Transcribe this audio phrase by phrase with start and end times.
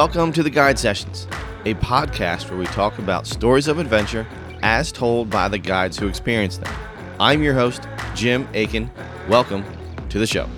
[0.00, 1.26] Welcome to the Guide Sessions,
[1.66, 4.26] a podcast where we talk about stories of adventure
[4.62, 6.72] as told by the guides who experience them.
[7.20, 8.90] I'm your host, Jim Aiken.
[9.28, 9.62] Welcome
[10.08, 10.48] to the show.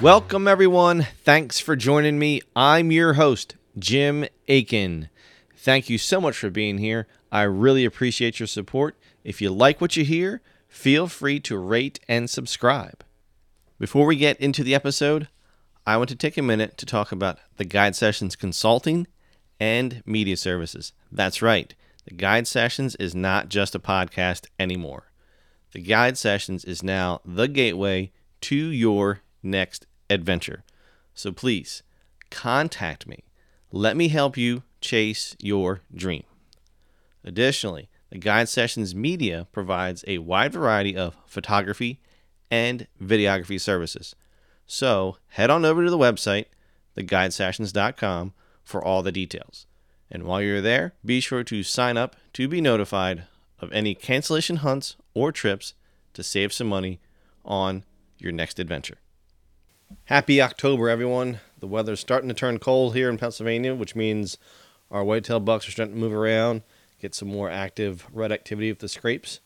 [0.00, 1.06] Welcome, everyone.
[1.22, 2.40] Thanks for joining me.
[2.56, 5.08] I'm your host, Jim Aiken.
[5.56, 7.06] Thank you so much for being here.
[7.30, 8.96] I really appreciate your support.
[9.22, 10.42] If you like what you hear,
[10.74, 13.04] feel free to rate and subscribe.
[13.78, 15.28] Before we get into the episode,
[15.86, 19.06] I want to take a minute to talk about the Guide Sessions Consulting
[19.60, 20.92] and Media Services.
[21.12, 21.72] That's right,
[22.06, 25.12] the Guide Sessions is not just a podcast anymore.
[25.72, 28.10] The Guide Sessions is now the gateway
[28.42, 30.64] to your next adventure.
[31.14, 31.84] So please
[32.30, 33.24] contact me.
[33.70, 36.24] Let me help you chase your dream.
[37.24, 37.88] Additionally,
[38.20, 42.00] Guide Sessions Media provides a wide variety of photography
[42.50, 44.14] and videography services.
[44.66, 46.46] So head on over to the website,
[46.96, 49.66] theguidesessions.com, for all the details.
[50.10, 53.24] And while you're there, be sure to sign up to be notified
[53.60, 55.74] of any cancellation hunts or trips
[56.14, 57.00] to save some money
[57.44, 57.84] on
[58.18, 58.98] your next adventure.
[60.04, 61.40] Happy October, everyone.
[61.60, 64.38] The weather's starting to turn cold here in Pennsylvania, which means
[64.90, 66.62] our whitetail bucks are starting to move around,
[67.04, 69.40] get some more active rut activity with the scrapes.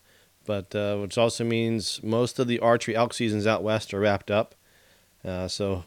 [0.47, 4.31] But uh, which also means most of the archery elk seasons out west are wrapped
[4.31, 4.55] up.
[5.25, 5.85] Uh, so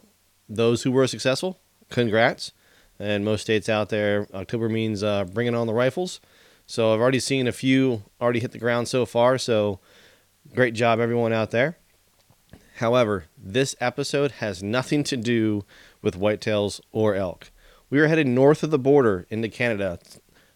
[0.50, 2.52] those who were successful, congrats.
[3.00, 6.20] And most states out there, October means uh, bringing on the rifles.
[6.68, 9.38] So I've already seen a few already hit the ground so far.
[9.38, 9.80] So
[10.54, 11.78] great job, everyone out there.
[12.76, 15.64] However, this episode has nothing to do
[16.02, 17.50] with whitetails or elk.
[17.90, 20.00] We are headed north of the border into Canada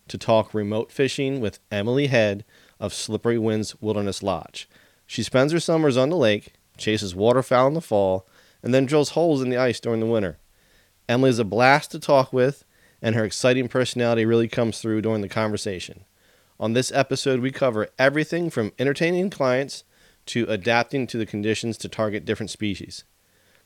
[0.08, 2.46] to talk remote fishing with Emily Head
[2.80, 4.70] of Slippery Winds Wilderness Lodge.
[5.08, 8.28] She spends her summers on the lake, chases waterfowl in the fall,
[8.62, 10.38] and then drills holes in the ice during the winter.
[11.08, 12.66] Emily is a blast to talk with,
[13.02, 16.04] and her exciting personality really comes through during the conversation.
[16.60, 19.84] On this episode, we cover everything from entertaining clients
[20.28, 23.04] to adapting to the conditions to target different species.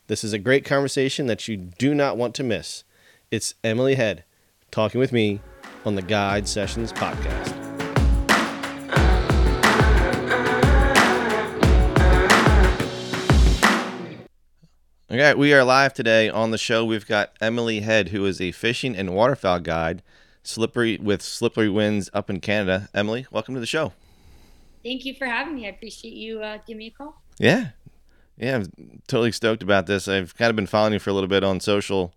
[0.08, 2.84] This is a great conversation that you do not want to miss.
[3.30, 4.24] It's Emily Head
[4.70, 5.40] talking with me
[5.84, 7.56] on the Guide Sessions podcast.
[15.10, 16.84] Okay, we are live today on the show.
[16.84, 20.02] We've got Emily Head, who is a fishing and waterfowl guide,
[20.44, 22.88] slippery with slippery winds up in Canada.
[22.94, 23.92] Emily, welcome to the show.
[24.84, 25.66] Thank you for having me.
[25.66, 27.20] I appreciate you uh, giving me a call.
[27.38, 27.70] Yeah,
[28.38, 30.06] yeah, I'm totally stoked about this.
[30.06, 32.14] I've kind of been following you for a little bit on social,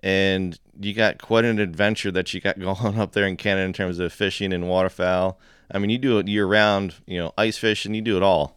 [0.00, 3.72] and you got quite an adventure that you got going up there in Canada in
[3.72, 5.38] terms of fishing and waterfowl.
[5.70, 6.94] I mean, you do it year round.
[7.06, 7.94] You know, ice fishing.
[7.94, 8.56] You do it all.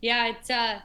[0.00, 0.80] yeah, it's uh,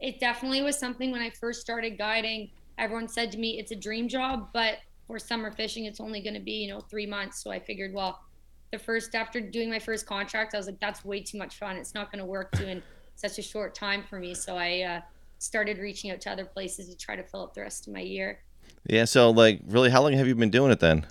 [0.00, 2.50] it definitely was something when I first started guiding.
[2.76, 6.34] Everyone said to me, "It's a dream job," but for summer fishing, it's only going
[6.34, 7.42] to be you know three months.
[7.42, 8.20] So I figured, well,
[8.70, 11.76] the first after doing my first contract, I was like, "That's way too much fun.
[11.76, 12.82] It's not going to work doing
[13.14, 15.00] such a short time for me." So I uh,
[15.38, 18.00] started reaching out to other places to try to fill up the rest of my
[18.00, 18.40] year.
[18.86, 19.04] Yeah.
[19.04, 21.06] So, like, really, how long have you been doing it then?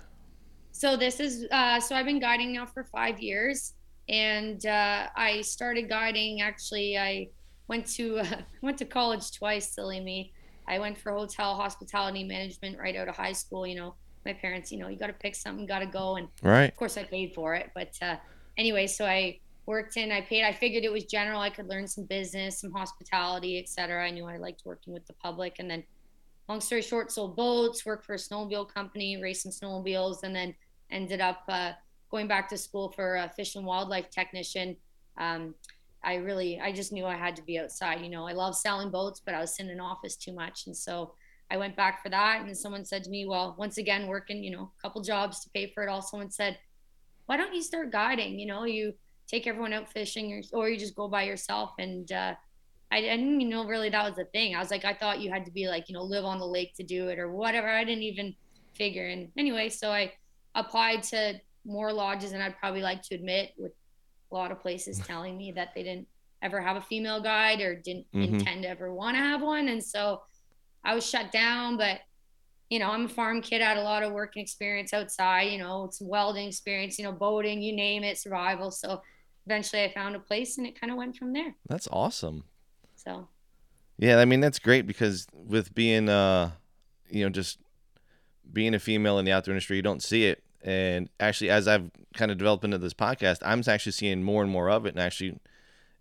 [0.78, 3.74] So this is uh, so I've been guiding now for five years,
[4.08, 6.40] and uh, I started guiding.
[6.40, 7.30] Actually, I
[7.66, 9.74] went to uh, went to college twice.
[9.74, 10.32] Silly me.
[10.68, 13.66] I went for hotel hospitality management right out of high school.
[13.66, 16.28] You know, my parents, you know, you got to pick something, got to go, and
[16.44, 16.70] right.
[16.70, 17.72] Of course, I paid for it.
[17.74, 18.14] But uh,
[18.56, 20.12] anyway, so I worked in.
[20.12, 20.44] I paid.
[20.44, 21.40] I figured it was general.
[21.40, 24.06] I could learn some business, some hospitality, etc.
[24.06, 25.82] I knew I liked working with the public, and then.
[26.48, 30.54] Long story short, sold boats, worked for a snowmobile company, some snowmobiles, and then
[30.90, 31.72] ended up uh,
[32.10, 34.76] going back to school for a fish and wildlife technician.
[35.18, 35.54] Um,
[36.02, 38.00] I really, I just knew I had to be outside.
[38.00, 40.66] You know, I love selling boats, but I was in an office too much.
[40.66, 41.12] And so
[41.50, 42.42] I went back for that.
[42.46, 45.50] And someone said to me, well, once again, working, you know, a couple jobs to
[45.50, 46.58] pay for it all, someone said,
[47.26, 48.38] why don't you start guiding?
[48.38, 48.94] You know, you
[49.26, 51.72] take everyone out fishing or, or you just go by yourself.
[51.78, 52.34] And uh,
[52.90, 54.54] I, didn't even know really that was a thing.
[54.54, 56.46] I was like, I thought you had to be like, you know, live on the
[56.46, 57.68] lake to do it or whatever.
[57.68, 58.34] I didn't even
[58.74, 59.06] figure.
[59.06, 60.12] And anyway, so I
[60.54, 63.72] applied to more lodges than I'd probably like to admit with
[64.30, 66.08] a lot of places telling me that they didn't
[66.40, 68.34] ever have a female guide or didn't mm-hmm.
[68.36, 69.68] intend to ever want to have one.
[69.68, 70.22] And so
[70.84, 72.00] I was shut down, but
[72.70, 75.58] you know, I'm a farm kid, I had a lot of working experience outside, you
[75.58, 78.70] know, some welding experience, you know, boating, you name it, survival.
[78.70, 79.00] So
[79.46, 81.54] eventually I found a place and it kind of went from there.
[81.66, 82.44] That's awesome.
[83.08, 83.28] So
[83.98, 86.50] Yeah, I mean that's great because with being uh
[87.10, 87.58] you know, just
[88.52, 90.42] being a female in the outdoor industry, you don't see it.
[90.62, 94.50] And actually, as I've kind of developed into this podcast, I'm actually seeing more and
[94.50, 94.90] more of it.
[94.90, 95.38] And actually,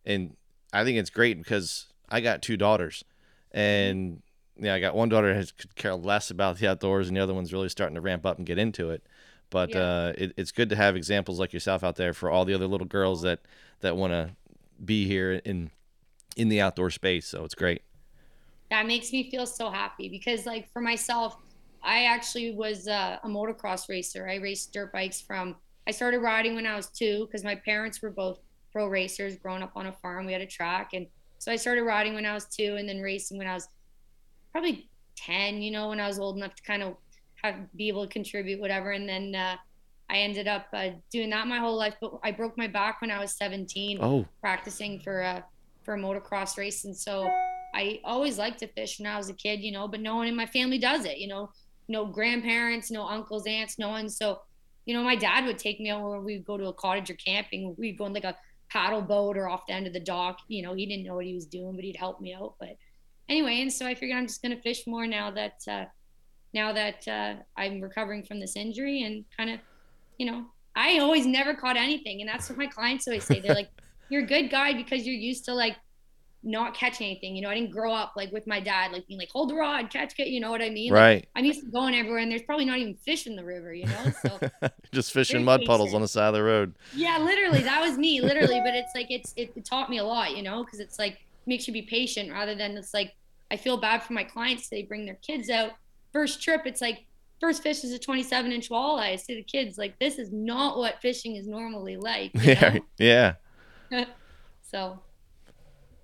[0.06, 0.36] and
[0.74, 3.06] I think it's great because I got two daughters,
[3.52, 4.22] and
[4.60, 7.34] yeah, I got one daughter who could care less about the outdoors, and the other
[7.34, 9.04] one's really starting to ramp up and get into it.
[9.50, 9.82] But Yeah.
[9.82, 12.68] uh, it, it's good to have examples like yourself out there for all the other
[12.68, 13.40] little girls that
[13.80, 14.32] that want to
[14.84, 15.72] be here in
[16.38, 17.28] in the outdoor space.
[17.28, 17.82] So it's great.
[18.70, 21.38] that makes me feel so happy because like for myself
[21.84, 25.56] i actually was uh, a motocross racer i raced dirt bikes from
[25.88, 28.40] i started riding when i was two because my parents were both
[28.74, 31.06] pro racers growing up on a farm we had a track and
[31.38, 33.70] so i started riding when i was two and then racing when i was
[34.52, 36.96] probably 10 you know when i was old enough to kind of
[37.44, 39.56] have be able to contribute whatever and then uh,
[40.10, 43.12] i ended up uh, doing that my whole life but i broke my back when
[43.12, 45.46] i was 17 Oh, practicing for a
[45.88, 47.26] for a motocross race and so
[47.74, 50.28] I always liked to fish when I was a kid, you know, but no one
[50.28, 51.52] in my family does it, you know,
[51.88, 54.10] no grandparents, no uncles, aunts, no one.
[54.10, 54.42] So,
[54.86, 57.14] you know, my dad would take me out where we'd go to a cottage or
[57.16, 57.76] camping.
[57.78, 58.36] We'd go on like a
[58.70, 60.40] paddle boat or off the end of the dock.
[60.48, 62.56] You know, he didn't know what he was doing, but he'd help me out.
[62.60, 62.78] But
[63.30, 65.86] anyway, and so I figured I'm just gonna fish more now that uh
[66.54, 69.60] now that uh I'm recovering from this injury and kind of,
[70.18, 70.46] you know,
[70.76, 72.22] I always never caught anything.
[72.22, 73.40] And that's what my clients always say.
[73.40, 73.70] They're like,
[74.10, 75.76] You're a good guy because you're used to like
[76.44, 77.36] not catching anything.
[77.36, 79.56] You know, I didn't grow up like with my dad, like being like, hold the
[79.56, 80.28] rod, catch, catch.
[80.28, 80.94] You know what I mean?
[80.94, 81.28] Like, right.
[81.36, 83.74] I'm used to going everywhere, and there's probably not even fish in the river.
[83.74, 84.40] You know, so
[84.92, 86.76] Just fishing mud puddles on the side of the road.
[86.96, 88.62] yeah, literally, that was me, literally.
[88.64, 91.68] But it's like it's it, taught me a lot, you know, because it's like makes
[91.68, 93.16] you be patient rather than it's like
[93.52, 94.70] I feel bad for my clients.
[94.70, 95.72] They bring their kids out
[96.14, 96.62] first trip.
[96.66, 97.06] It's like
[97.40, 99.00] first fish is a 27 inch walleye.
[99.00, 102.32] I say to kids like this is not what fishing is normally like.
[102.34, 103.34] You Yeah, yeah.
[104.62, 105.00] so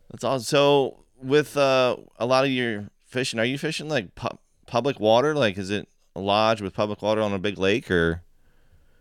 [0.09, 0.43] That's awesome.
[0.43, 4.37] So with uh, a lot of your fishing, are you fishing like pu-
[4.67, 5.35] public water?
[5.35, 8.21] Like, is it a lodge with public water on a big lake, or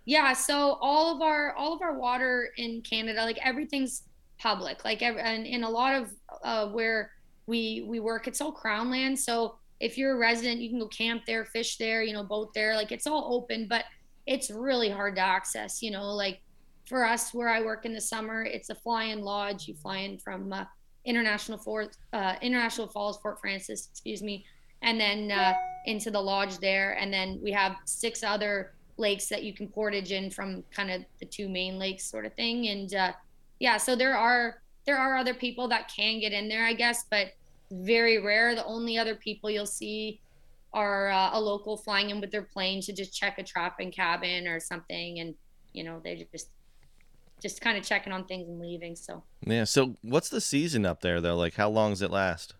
[0.04, 4.02] Yeah, so all of our all of our water in Canada, like everything's
[4.38, 4.84] public.
[4.84, 6.12] Like and in a lot of
[6.42, 7.10] uh, where
[7.46, 9.18] we we work, it's all crown land.
[9.18, 12.54] So if you're a resident, you can go camp there, fish there, you know, boat
[12.54, 12.76] there.
[12.76, 13.84] Like it's all open, but
[14.26, 15.82] it's really hard to access.
[15.82, 16.40] You know, like
[16.92, 19.66] for us where I work in the summer, it's a fly-in lodge.
[19.66, 20.64] You fly in from uh,
[21.06, 24.44] International Fort uh, International Falls, Fort Frances, excuse me,
[24.82, 25.54] and then uh,
[25.86, 30.12] into the lodge there, and then we have six other lakes that you can portage
[30.12, 32.68] in from kind of the two main lakes sort of thing.
[32.68, 33.12] And uh,
[33.58, 37.04] yeah so there are there are other people that can get in there i guess
[37.08, 37.28] but
[37.72, 38.54] very rare.
[38.54, 40.20] The only other people you'll see
[40.74, 44.46] are uh, a local flying in with their plane to just check a trapping cabin
[44.46, 45.20] or something.
[45.20, 45.34] And
[45.72, 46.48] you know they just
[47.42, 49.64] just kind of checking on things and leaving so yeah?
[49.64, 51.36] So what's the season up there though?
[51.36, 52.54] Like, how long does it last?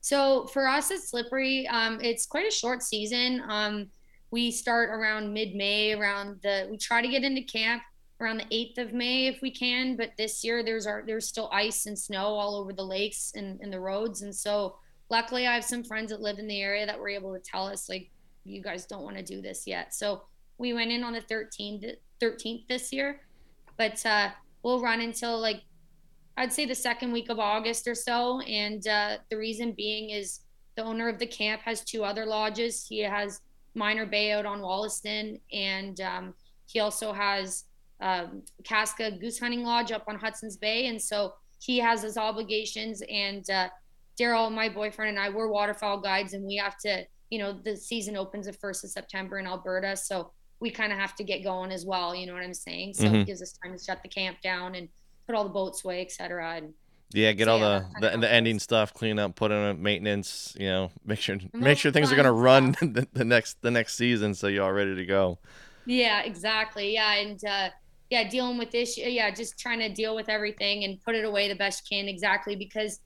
[0.00, 3.42] So for us it's Slippery, um, it's quite a short season.
[3.48, 3.88] Um,
[4.30, 5.94] we start around mid-May.
[5.94, 7.82] Around the we try to get into camp
[8.20, 9.96] around the eighth of May if we can.
[9.96, 13.60] But this year there's our there's still ice and snow all over the lakes and,
[13.60, 14.22] and the roads.
[14.22, 14.76] And so
[15.10, 17.66] luckily I have some friends that live in the area that were able to tell
[17.66, 18.10] us like
[18.44, 19.94] you guys don't want to do this yet.
[19.94, 20.22] So
[20.58, 23.20] we went in on the 13th 13th this year,
[23.78, 24.30] but uh,
[24.62, 25.62] we'll run until like
[26.36, 28.40] I'd say the second week of August or so.
[28.40, 30.40] And uh, the reason being is
[30.76, 32.86] the owner of the camp has two other lodges.
[32.86, 33.40] He has
[33.74, 36.34] Minor Bay out on Wollaston, and um,
[36.66, 37.64] he also has
[38.00, 40.88] um, Casca Goose Hunting Lodge up on Hudson's Bay.
[40.88, 43.02] And so he has his obligations.
[43.10, 43.68] And uh,
[44.20, 47.76] Daryl, my boyfriend, and I, we're waterfowl guides, and we have to, you know, the
[47.76, 49.96] season opens the 1st of September in Alberta.
[49.96, 52.14] So we kind of have to get going as well.
[52.14, 52.94] You know what I'm saying?
[52.94, 53.14] So Mhm.
[53.14, 54.88] it gives us time to shut the camp down and
[55.26, 56.56] put all the boats away, et cetera.
[56.56, 56.74] And
[57.12, 59.74] Yeah, get So, all yeah, the the, the ending stuff, clean up, put in a
[59.74, 60.56] maintenance.
[60.58, 63.94] You know, make sure make sure things are gonna run the, the next the next
[63.96, 65.38] season, so you're all ready to go.
[65.84, 66.94] yeah, exactly.
[66.94, 67.14] Yeah.
[67.14, 67.70] And uh,
[68.10, 71.48] yeah, dealing with this, yeah, just trying to deal with everything and put it away
[71.48, 72.08] the best you can.
[72.08, 72.56] Exactly.
[72.56, 73.00] Because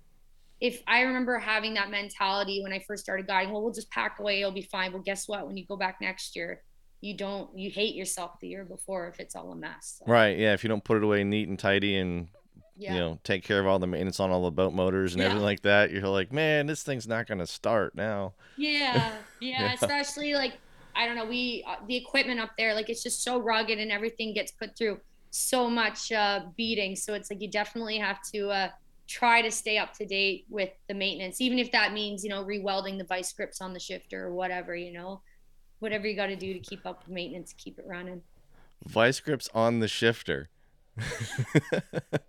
[0.60, 4.18] if I remember having that mentality when I first started guiding, well, we'll just pack
[4.20, 4.92] away, it'll be fine.
[4.92, 5.46] Well, guess what?
[5.46, 6.62] When you go back next year,
[7.00, 9.96] you don't, you hate yourself the year before if it's all a mess.
[9.98, 10.36] So, Right?
[10.38, 10.52] Yeah.
[10.54, 12.28] If you don't put it away neat and tidy and
[12.76, 12.94] Yeah.
[12.94, 15.28] you know take care of all the maintenance on all the boat motors and Yeah.
[15.28, 18.34] everything like that, you're like, man, this thing's not gonna start now.
[18.56, 19.74] Yeah, yeah, Yeah.
[19.74, 20.60] especially like
[20.96, 23.92] I don't know, we uh, the equipment up there, like it's just so rugged and
[23.92, 24.98] everything gets put through
[25.30, 26.96] so much uh, beating.
[26.96, 28.68] So it's like you definitely have to uh,
[29.08, 32.44] try to stay up to date with the maintenance, even if that means you know
[32.44, 35.22] rewelding the vice grips on the shifter or whatever, you know,
[35.80, 38.22] whatever you got to do to keep up with maintenance, keep it running.
[38.86, 40.48] Vice grips on the shifter.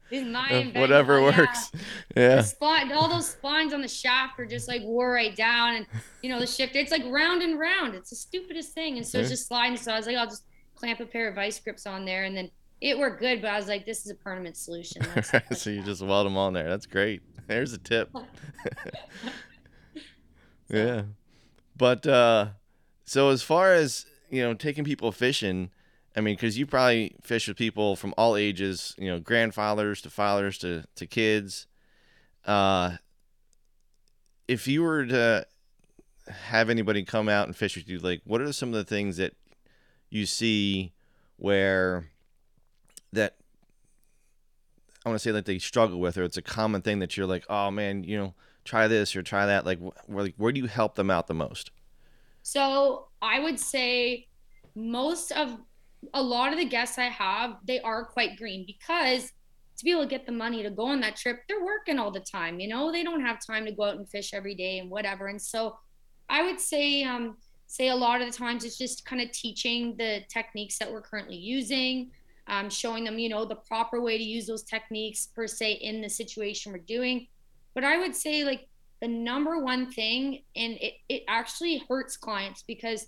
[0.10, 1.72] Whatever Oh, works.
[2.16, 2.44] Yeah.
[2.62, 5.86] all those spines on the shaft are just like wore right down, and
[6.22, 6.80] you know the shifter.
[6.80, 7.96] It's like round and round.
[7.96, 9.78] It's the stupidest thing, and so it's just sliding.
[9.78, 12.36] So I was like, I'll just clamp a pair of vice grips on there, and
[12.36, 12.50] then
[12.82, 15.04] it worked good, but I was like, this is a permanent solution.
[15.54, 16.68] so you just weld them on there.
[16.68, 17.22] That's great.
[17.48, 18.10] There's a tip.
[20.70, 21.04] yeah.
[21.78, 22.50] But uh
[23.12, 25.70] so as far as, you know, taking people fishing,
[26.16, 30.10] I mean, cuz you probably fish with people from all ages, you know, grandfathers to
[30.10, 31.68] fathers to to kids.
[32.46, 33.00] Uh
[34.48, 35.46] if you were to
[36.26, 39.18] have anybody come out and fish with you, like what are some of the things
[39.18, 39.34] that
[40.10, 40.94] you see
[41.36, 42.06] where
[43.12, 43.36] that
[45.06, 47.28] I want to say that they struggle with, or it's a common thing that you're
[47.28, 49.66] like, oh man, you know, try this or try that.
[49.66, 51.72] Like, where, like, where do you help them out the most?
[52.44, 54.28] So I would say
[54.76, 55.58] most of
[56.14, 59.32] a lot of the guests I have, they are quite green because
[59.78, 62.12] to be able to get the money to go on that trip, they're working all
[62.12, 62.60] the time.
[62.60, 65.28] You know, they don't have time to go out and fish every day and whatever.
[65.28, 65.78] And so
[66.30, 69.96] I would say, um, say a lot of the times it's just kind of teaching
[69.98, 72.12] the techniques that we're currently using
[72.48, 76.02] um, showing them, you know, the proper way to use those techniques per se in
[76.02, 77.28] the situation we're doing.
[77.74, 78.68] But I would say like
[79.02, 83.08] the number one thing, and it, it actually hurts clients because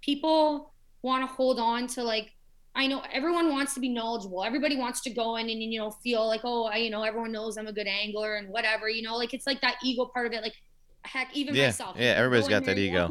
[0.00, 0.72] people
[1.02, 2.32] want to hold on to like,
[2.74, 4.44] I know everyone wants to be knowledgeable.
[4.44, 7.32] Everybody wants to go in and, you know, feel like, oh, I, you know, everyone
[7.32, 10.26] knows I'm a good angler and whatever, you know, like it's like that ego part
[10.26, 10.42] of it.
[10.42, 10.54] Like,
[11.04, 11.96] heck, even yeah, myself.
[11.98, 13.10] Yeah, everybody's got that ego.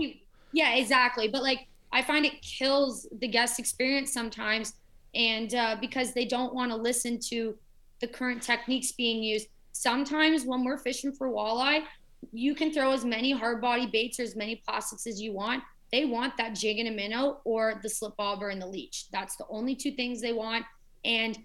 [0.54, 1.28] Yeah, exactly.
[1.28, 4.74] But like, I find it kills the guest experience sometimes
[5.14, 7.56] and uh, because they don't want to listen to
[8.00, 9.48] the current techniques being used.
[9.74, 11.84] Sometimes when we're fishing for walleye,
[12.32, 15.64] you can throw as many hard body baits or as many plastics as you want.
[15.92, 19.06] They want that jig and a minnow or the slip bobber and the leech.
[19.12, 20.66] That's the only two things they want.
[21.04, 21.38] And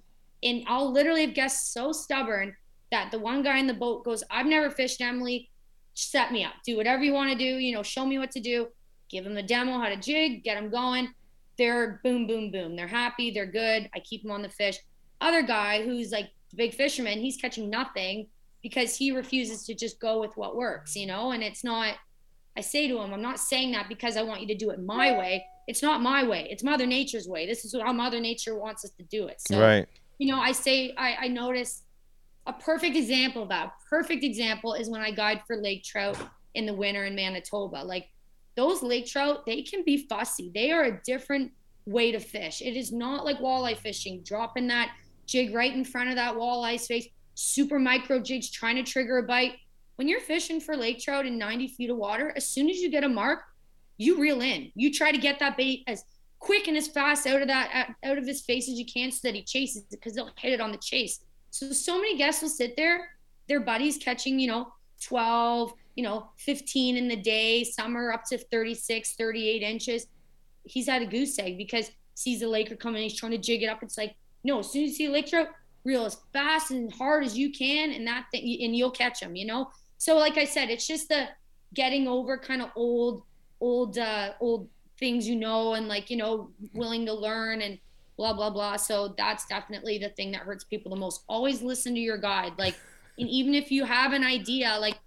[0.43, 2.55] and I'll literally have guests so stubborn
[2.93, 5.51] that the one guy in the boat goes, I've never fished Emily.
[5.95, 6.53] Set me up.
[6.65, 7.57] Do whatever you want to do.
[7.57, 8.69] You know, show me what to do.
[9.09, 11.09] Give them the demo, how to jig, get them going
[11.57, 12.77] they're boom, boom, boom.
[12.77, 13.31] They're happy.
[13.31, 13.89] They're good.
[13.95, 14.79] I keep them on the fish.
[15.21, 18.29] Other guy who's like big fisherman, he's catching nothing
[18.67, 21.31] because he refuses to just go with what works, you know?
[21.31, 21.95] And it's not,
[22.57, 24.83] I say to him, I'm not saying that because I want you to do it
[24.83, 25.47] my way.
[25.69, 26.49] It's not my way.
[26.51, 27.47] It's Mother Nature's way.
[27.47, 29.41] This is how Mother Nature wants us to do it.
[29.41, 29.87] So, right.
[30.19, 31.85] you know, I say, I, I notice
[32.49, 33.71] a perfect example of that.
[33.89, 36.19] Perfect example is when I guide for lake trout
[36.55, 37.85] in the winter in Manitoba.
[37.85, 38.09] Like
[38.57, 40.51] those lake trout, they can be fussy.
[40.53, 41.53] They are a different
[41.87, 42.63] way to fish.
[42.63, 44.91] It is not like walleye fishing, dropping that
[45.27, 47.07] jig right in front of that walleye space,
[47.37, 49.53] super micro jigs trying to trigger a bite.
[49.97, 52.91] When you're fishing for lake trout in 90 feet of water, as soon as you
[52.91, 53.41] get a mark,
[53.99, 54.73] you reel in.
[54.75, 56.05] You try to get that bait as
[56.39, 59.21] quick and as fast out of that out of his face as you can so
[59.29, 61.21] that he chases it because they'll hit it on the chase.
[61.51, 63.09] So so many guests will sit there,
[63.49, 68.25] their buddies catching, you know, 12, you know, 15 in the day, some are up
[68.25, 70.07] to 36, 38 inches.
[70.65, 73.67] He's had a goose egg because sees a laker coming, he's trying to jig it
[73.67, 73.83] up.
[73.83, 75.49] It's like, no, as soon as you see a lake trout,
[75.87, 79.37] reel as fast and hard as you can, and that thing, and you'll catch them,
[79.37, 79.71] you know?
[79.99, 81.29] So, like I said, it's just the
[81.75, 83.23] getting over kind of old,
[83.61, 87.79] old, uh, old things you know, and like, you know, willing to learn and
[88.17, 88.77] blah, blah, blah.
[88.77, 91.23] So, that's definitely the thing that hurts people the most.
[91.29, 92.53] Always listen to your guide.
[92.59, 92.75] Like,
[93.19, 94.99] and even if you have an idea, like,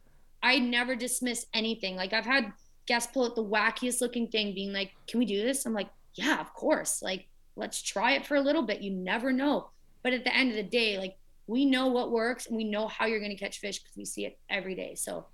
[0.42, 1.96] I never dismiss anything.
[1.96, 2.54] Like I've had
[2.86, 5.90] guests pull out the wackiest looking thing, being like, "Can we do this?" I'm like,
[6.14, 7.02] "Yeah, of course.
[7.02, 8.82] Like, let's try it for a little bit.
[8.82, 9.70] You never know."
[10.04, 12.88] But at the end of the day, like we know what works and we know
[12.88, 14.96] how you're going to catch fish because we see it every day.
[14.96, 15.26] So,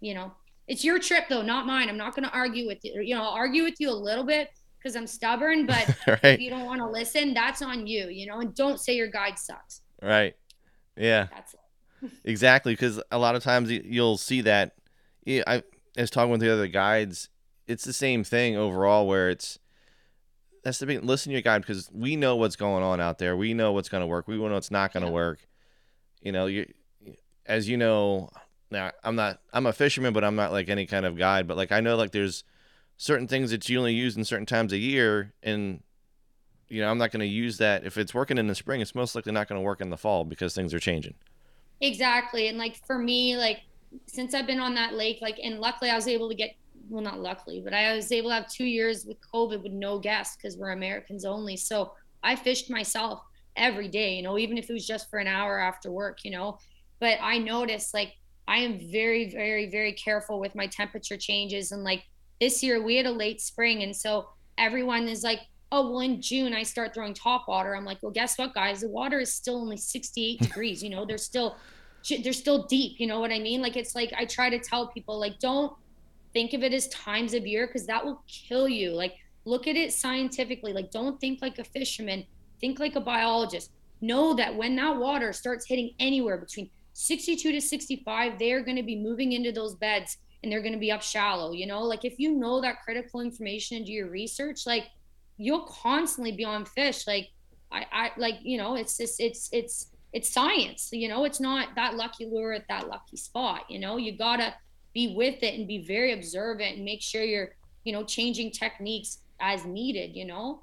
[0.00, 0.32] you know,
[0.66, 1.88] it's your trip though, not mine.
[1.88, 3.00] I'm not going to argue with you.
[3.00, 5.66] You know, I'll argue with you a little bit because I'm stubborn.
[5.66, 6.24] But right.
[6.24, 8.08] if you don't want to listen, that's on you.
[8.08, 9.82] You know, and don't say your guide sucks.
[10.02, 10.34] Right.
[10.96, 11.28] Yeah.
[11.32, 11.60] That's it
[12.24, 14.72] exactly, because a lot of times you'll see that.
[15.26, 15.62] I
[15.96, 17.28] was talking with the other guides,
[17.66, 19.06] it's the same thing overall.
[19.06, 19.58] Where it's
[20.64, 23.36] that's the big listen to your guide because we know what's going on out there.
[23.36, 24.26] We know what's going to work.
[24.26, 25.14] We know what's not going to yeah.
[25.14, 25.46] work.
[26.22, 26.66] You know, you
[27.46, 28.30] as you know.
[28.70, 29.40] Now I'm not.
[29.52, 31.46] I'm a fisherman, but I'm not like any kind of guide.
[31.46, 32.44] But like I know, like there's
[32.96, 35.82] certain things that you only use in certain times a year, and
[36.68, 38.80] you know I'm not going to use that if it's working in the spring.
[38.80, 41.14] It's most likely not going to work in the fall because things are changing.
[41.80, 42.48] Exactly.
[42.48, 43.60] And like for me, like
[44.06, 46.54] since I've been on that lake, like, and luckily I was able to get,
[46.88, 49.98] well, not luckily, but I was able to have two years with COVID with no
[49.98, 51.56] guests because we're Americans only.
[51.56, 53.20] So I fished myself
[53.56, 56.30] every day, you know, even if it was just for an hour after work, you
[56.30, 56.58] know.
[57.00, 58.14] But I noticed like
[58.46, 61.72] I am very, very, very careful with my temperature changes.
[61.72, 62.04] And like
[62.40, 63.82] this year we had a late spring.
[63.82, 65.40] And so everyone is like,
[65.72, 68.82] oh well in june i start throwing top water i'm like well guess what guys
[68.82, 71.56] the water is still only 68 degrees you know they're still
[72.22, 74.88] they're still deep you know what i mean like it's like i try to tell
[74.88, 75.72] people like don't
[76.34, 79.14] think of it as times of year because that will kill you like
[79.46, 82.24] look at it scientifically like don't think like a fisherman
[82.64, 83.70] think like a biologist.
[84.00, 88.82] Know that when that water starts hitting anywhere between 62 to 65, they're going to
[88.82, 91.52] be moving into those beds and they're going to be up shallow.
[91.52, 94.86] You know, like if you know that critical information and do your research, like
[95.36, 97.06] you'll constantly be on fish.
[97.06, 97.30] Like
[97.70, 100.90] I, I like, you know, it's just, it's, it's, it's science.
[100.92, 103.64] You know, it's not that lucky lure at that lucky spot.
[103.68, 104.54] You know, you gotta
[104.94, 109.18] be with it and be very observant and make sure you're, you know, changing techniques
[109.40, 110.16] as needed.
[110.16, 110.62] You know.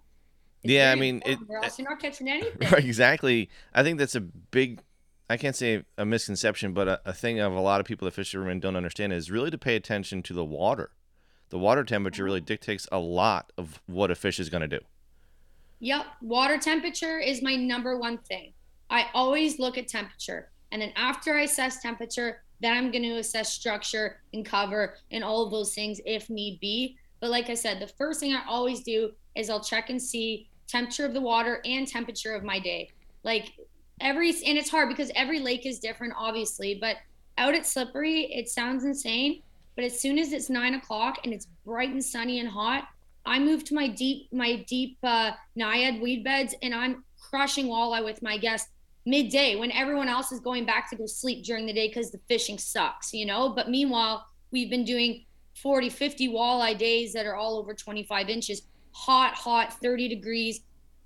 [0.63, 2.69] It's yeah, I mean, it, or else you're not catching anything.
[2.71, 3.49] Right, exactly.
[3.73, 4.81] I think that's a big.
[5.29, 8.13] I can't say a misconception, but a, a thing of a lot of people that
[8.13, 10.91] fishermen don't understand is really to pay attention to the water.
[11.49, 12.25] The water temperature uh-huh.
[12.25, 14.79] really dictates a lot of what a fish is going to do.
[15.79, 18.53] Yep, water temperature is my number one thing.
[18.89, 20.51] I always look at temperature.
[20.71, 25.23] And then after I assess temperature, then I'm going to assess structure and cover and
[25.23, 26.97] all of those things if need be.
[27.19, 30.49] But like I said, the first thing I always do is I'll check and see
[30.67, 32.89] temperature of the water and temperature of my day.
[33.23, 33.51] Like
[33.99, 36.77] every, and it's hard because every lake is different, obviously.
[36.79, 36.97] But
[37.37, 39.41] out at Slippery, it sounds insane.
[39.75, 42.87] But as soon as it's nine o'clock and it's bright and sunny and hot,
[43.25, 48.03] I move to my deep, my deep uh, naiad weed beds, and I'm crushing walleye
[48.03, 48.69] with my guests
[49.05, 52.19] midday when everyone else is going back to go sleep during the day because the
[52.27, 53.49] fishing sucks, you know?
[53.49, 58.63] But meanwhile, we've been doing 40, 50 walleye days that are all over 25 inches,
[58.93, 60.61] hot, hot, 30 degrees,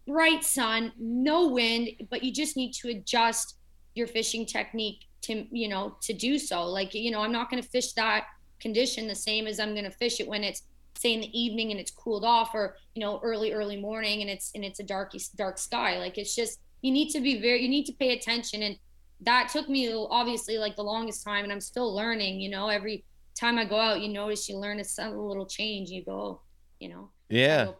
[0.07, 3.57] bright sun, no wind, but you just need to adjust
[3.95, 6.65] your fishing technique to, you know, to do so.
[6.65, 8.25] Like, you know, I'm not going to fish that
[8.59, 10.63] condition the same as I'm going to fish it when it's
[10.97, 14.29] say in the evening and it's cooled off or, you know, early, early morning and
[14.29, 15.97] it's, and it's a dark, dark sky.
[15.97, 18.61] Like it's just, you need to be very you need to pay attention.
[18.61, 18.77] And
[19.21, 23.05] that took me obviously like the longest time and i'm still learning you know every
[23.33, 25.89] time i go out you notice you learn a little change.
[25.89, 26.41] You go
[26.79, 27.71] you know yeah.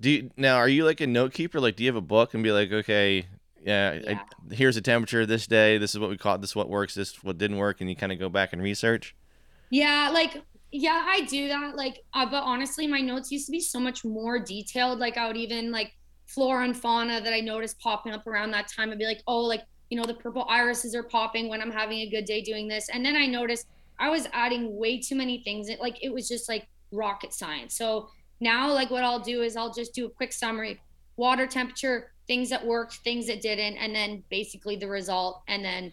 [0.00, 1.60] do you now are you like a note keeper?
[1.60, 3.26] Like do you have a book and be like okay
[3.64, 4.20] yeah, yeah.
[4.50, 5.76] I, here's the temperature this day.
[5.76, 6.40] This is what we caught.
[6.40, 6.94] This is what works.
[6.94, 7.80] This what didn't work.
[7.80, 9.16] And you kind of go back and research?
[9.70, 13.60] Yeah like yeah i do that like uh, but honestly my notes used to be
[13.60, 14.98] so much more detailed.
[14.98, 15.92] Like i would even like
[16.26, 18.90] flora and fauna that I noticed popping up around that time.
[18.90, 22.00] I'd be like, oh, like, you know, the purple irises are popping when I'm having
[22.00, 22.88] a good day doing this.
[22.88, 23.66] And then I noticed
[23.98, 25.68] I was adding way too many things.
[25.68, 27.76] It, like, it was just like rocket science.
[27.76, 28.08] So
[28.40, 30.80] now, like, what I'll do is I'll just do a quick summary
[31.16, 35.42] water temperature, things that worked, things that didn't, and then basically the result.
[35.48, 35.92] And then,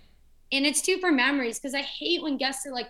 [0.52, 2.90] and it's too for memories because I hate when guests are like,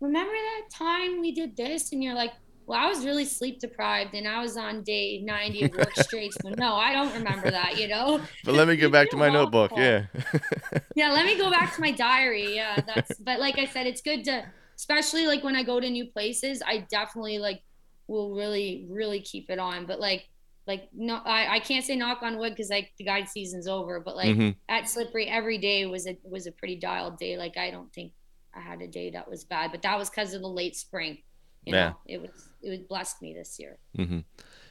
[0.00, 1.92] remember that time we did this?
[1.92, 2.32] And you're like,
[2.70, 6.32] well, I was really sleep deprived and I was on day 90 of work straight.
[6.40, 8.20] So no, I don't remember that, you know?
[8.44, 9.72] But let me go back to my notebook.
[9.76, 10.06] Yeah.
[10.94, 11.10] yeah.
[11.10, 12.54] Let me go back to my diary.
[12.54, 12.80] Yeah.
[12.86, 14.44] That's, but like I said, it's good to,
[14.76, 17.60] especially like when I go to new places, I definitely like
[18.06, 19.86] will really, really keep it on.
[19.86, 20.28] But like,
[20.68, 23.98] like no, I, I can't say knock on wood because like the guide season's over,
[23.98, 24.50] but like mm-hmm.
[24.68, 27.36] at Slippery every day was a was a pretty dialed day.
[27.36, 28.12] Like I don't think
[28.54, 31.18] I had a day that was bad, but that was because of the late spring.
[31.64, 31.88] You yeah.
[31.88, 33.78] Know, it was it would blessed me this year.
[33.96, 34.20] Mm-hmm.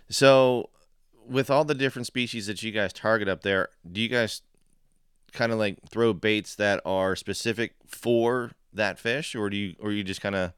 [0.09, 0.69] So,
[1.27, 4.41] with all the different species that you guys target up there, do you guys
[5.31, 9.91] kind of like throw baits that are specific for that fish, or do you, or
[9.91, 10.53] you just kind of,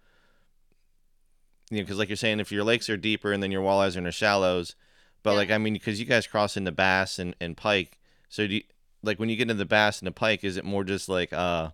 [1.69, 3.95] you know, because like you're saying, if your lakes are deeper and then your walleyes
[3.95, 4.75] are in the shallows,
[5.23, 5.37] but yeah.
[5.37, 8.63] like I mean, because you guys cross into bass and, and pike, so do you,
[9.03, 11.33] like when you get into the bass and the pike, is it more just like
[11.33, 11.69] uh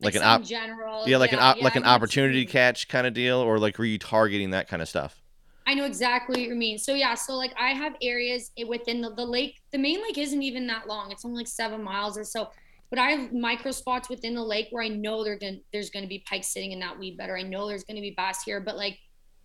[0.00, 1.06] like, an op- general.
[1.06, 3.84] yeah like yeah, an yeah, like an opportunity catch kind of deal or like were
[3.84, 5.22] you targeting that kind of stuff?
[5.66, 6.78] I know exactly what you mean.
[6.78, 10.42] So yeah so like i have areas within the, the lake the main lake isn't
[10.42, 11.12] even that long.
[11.12, 12.50] It's only like seven miles or so.
[12.88, 16.08] But i have micro spots within the lake where i know they're gonna there's gonna
[16.08, 18.60] be pike sitting in that weed bed or i know there's gonna be bass here.
[18.60, 18.98] But like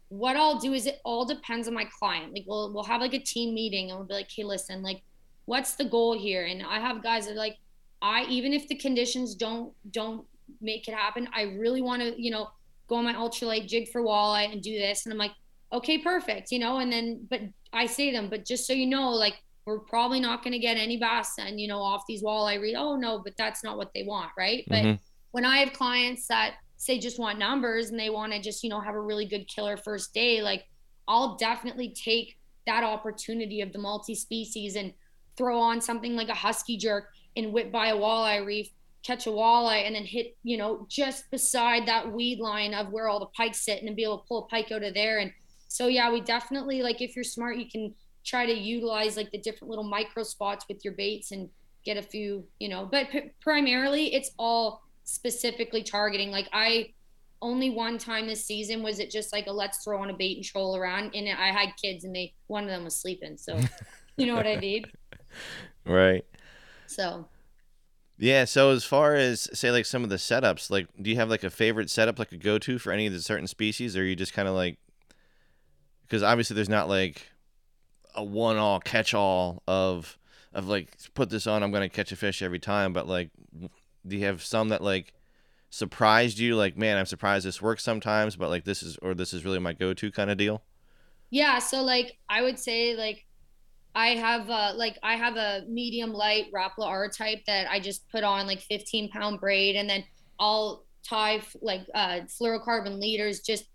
[0.09, 2.33] what i'll do is it all depends on my client.
[2.33, 5.01] Like we'll we'll have like a team meeting and we'll be like hey listen like
[5.45, 6.45] what's the goal here?
[6.45, 7.57] And i have guys that are like
[8.01, 10.25] I even if the conditions don't don't
[10.61, 11.27] make it happen.
[11.33, 12.49] I really want to, you know,
[12.87, 15.05] go on my ultralight jig for walleye and do this.
[15.05, 15.33] And I'm like,
[15.73, 17.41] okay, perfect, you know, and then, but
[17.73, 20.77] I say them, but just so you know, like, we're probably not going to get
[20.77, 22.75] any bass and, you know, off these walleye read.
[22.75, 24.29] Oh, no, but that's not what they want.
[24.37, 24.63] Right.
[24.69, 24.91] Mm-hmm.
[24.91, 24.99] But
[25.31, 28.69] when I have clients that say just want numbers and they want to just, you
[28.69, 30.65] know, have a really good killer first day, like,
[31.07, 34.93] I'll definitely take that opportunity of the multi species and
[35.35, 38.69] throw on something like a husky jerk and whip by a walleye reef
[39.05, 43.07] catch a walleye and then hit, you know, just beside that weed line of where
[43.07, 45.19] all the pikes sit and be able to pull a pike out of there.
[45.19, 45.31] And
[45.67, 47.93] so, yeah, we definitely like if you're smart, you can
[48.25, 51.49] try to utilize like the different little micro spots with your baits and
[51.85, 56.31] get a few, you know, but p- primarily it's all specifically targeting.
[56.31, 56.89] Like I
[57.41, 60.37] only one time this season was it just like a let's throw on a bait
[60.37, 63.37] and troll around and I had kids and they one of them was sleeping.
[63.37, 63.59] So
[64.17, 64.85] you know what I mean?
[65.85, 66.25] right.
[66.87, 67.27] So
[68.17, 71.29] Yeah, so as far as say like some of the setups, like do you have
[71.29, 74.15] like a favorite setup like a go-to for any of the certain species or you
[74.15, 74.77] just kind of like
[76.03, 77.27] because obviously there's not like
[78.15, 80.17] a one-all catch-all of
[80.53, 83.31] of like put this on I'm to catch a fish every time, but like
[84.07, 85.13] do you have some that like
[85.69, 89.33] surprised you like man, I'm surprised this works sometimes, but like this is or this
[89.33, 90.63] is really my go-to kind of deal?
[91.29, 93.25] yeah, so like I would say like
[93.95, 98.23] I have like I have a medium light Rapala R type that I just put
[98.23, 100.03] on like 15 pound braid and then
[100.39, 103.65] I'll tie like uh fluorocarbon leaders just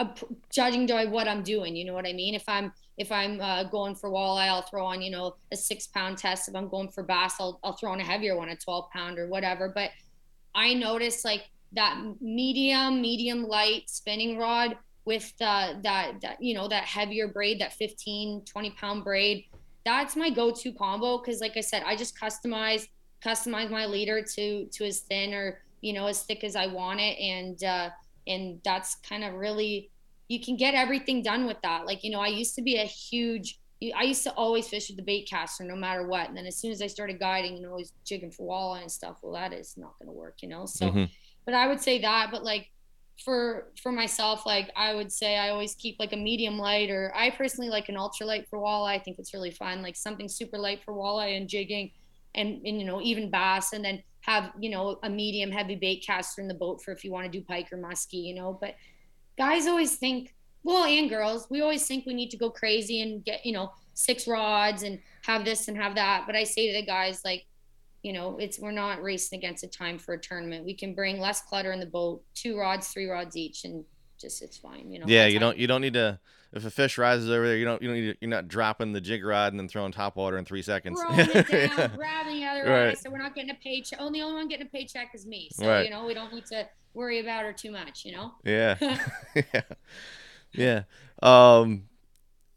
[0.00, 0.06] uh,
[0.50, 1.76] judging by what I'm doing.
[1.76, 2.34] You know what I mean?
[2.34, 5.86] If I'm if I'm uh, going for walleye, I'll throw on you know a six
[5.86, 6.48] pound test.
[6.48, 9.18] If I'm going for bass, I'll I'll throw on a heavier one, a 12 pound
[9.18, 9.70] or whatever.
[9.74, 9.90] But
[10.54, 16.66] I noticed like that medium, medium light spinning rod with uh, that that you know
[16.68, 19.44] that heavier braid, that 15, 20 pound braid.
[19.98, 22.86] That's my go-to combo because, like I said, I just customize
[23.24, 27.00] customize my leader to to as thin or you know as thick as I want
[27.00, 27.90] it, and uh,
[28.26, 29.90] and that's kind of really
[30.28, 31.86] you can get everything done with that.
[31.86, 33.58] Like you know, I used to be a huge
[33.96, 36.28] I used to always fish with the bait caster no matter what.
[36.28, 39.18] And then as soon as I started guiding and always jigging for walleye and stuff,
[39.22, 40.66] well, that is not going to work, you know?
[40.66, 41.08] So, Mhm.
[41.46, 42.70] but I would say that, but like
[43.24, 47.12] for, for myself, like I would say I always keep like a medium light or
[47.14, 48.94] I personally like an ultra light for walleye.
[48.94, 51.92] I think it's really fun, like something super light for walleye and jigging
[52.34, 56.04] and, and, you know, even bass and then have, you know, a medium heavy bait
[56.06, 58.56] caster in the boat for if you want to do pike or muskie, you know,
[58.60, 58.74] but
[59.38, 63.24] guys always think well and girls we always think we need to go crazy and
[63.24, 66.78] get you know six rods and have this and have that but i say to
[66.78, 67.44] the guys like
[68.02, 71.20] you know it's we're not racing against a time for a tournament we can bring
[71.20, 73.84] less clutter in the boat two rods three rods each and
[74.18, 76.18] just it's fine you know Yeah, you don't you don't need to
[76.52, 78.92] if a fish rises over there, you don't you don't need to, you're not dropping
[78.92, 81.00] the jig rod and then throwing top water in 3 seconds.
[81.08, 81.88] down, Yeah.
[81.94, 82.88] grabbing the other Right.
[82.90, 84.00] eye, so we're not getting a paycheck.
[84.02, 85.48] Oh, the only one getting a paycheck is me.
[85.52, 85.84] So Right.
[85.84, 88.04] you know we don't need to worry about her too much.
[88.04, 88.32] You know.
[88.44, 88.76] Yeah.
[89.54, 89.62] yeah.
[90.52, 90.82] Yeah.
[91.22, 91.84] Um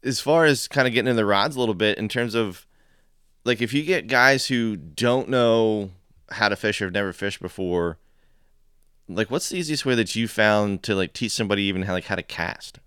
[0.02, 2.66] as far as kind of getting in the rods a little bit in terms of
[3.44, 5.90] like if you get guys who don't know
[6.30, 7.98] how to fish or have never fished before,
[9.08, 12.04] like what's the easiest way that you found to like teach somebody even how like
[12.04, 12.80] how to cast?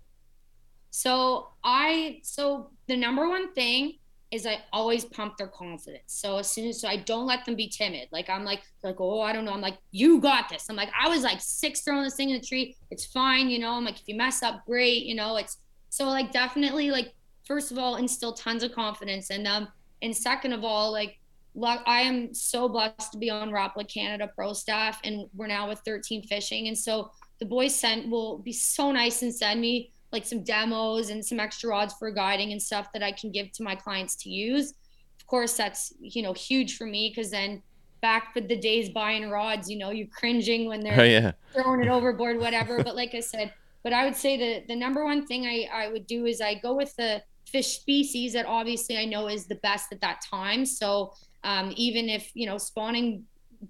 [0.90, 3.94] So I so the number one thing
[4.30, 6.02] is I always pump their confidence.
[6.08, 8.08] So as soon as so I don't let them be timid.
[8.10, 9.52] Like I'm like like oh I don't know.
[9.52, 10.66] I'm like you got this.
[10.68, 12.76] I'm like I was like six throwing this thing in the tree.
[12.90, 13.48] It's fine.
[13.48, 13.72] You know.
[13.72, 15.04] I'm like if you mess up, great.
[15.04, 15.36] You know.
[15.36, 19.68] It's so like definitely like first of all instill tons of confidence in them,
[20.02, 21.18] and second of all like.
[21.60, 25.80] I am so blessed to be on Rapala Canada Pro staff, and we're now with
[25.80, 30.24] 13 Fishing, and so the boys sent will be so nice and send me like
[30.24, 33.64] some demos and some extra rods for guiding and stuff that I can give to
[33.64, 34.74] my clients to use.
[35.18, 37.60] Of course, that's you know huge for me because then
[38.02, 41.32] back for the days buying rods, you know, you're cringing when they're Oh yeah.
[41.52, 42.84] throwing it overboard, whatever.
[42.84, 45.88] but like I said, but I would say the the number one thing I I
[45.88, 49.56] would do is I go with the fish species that obviously I know is the
[49.56, 50.64] best at that time.
[50.64, 51.12] So
[51.44, 53.24] um, even if you know spawning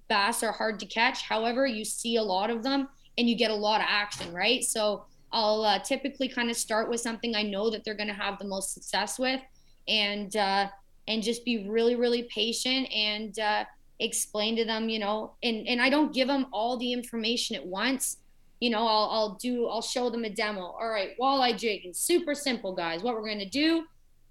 [0.08, 3.50] bass are hard to catch, however, you see a lot of them and you get
[3.50, 4.62] a lot of action, right?
[4.62, 8.14] So I'll uh, typically kind of start with something I know that they're going to
[8.14, 9.40] have the most success with,
[9.86, 10.68] and uh,
[11.06, 13.64] and just be really really patient and uh,
[14.00, 17.66] explain to them, you know, and and I don't give them all the information at
[17.66, 18.18] once.
[18.61, 20.62] You know, I'll I'll do I'll show them a demo.
[20.62, 23.03] All right, walleye jigging, super simple, guys.
[23.03, 23.85] What we're going to do,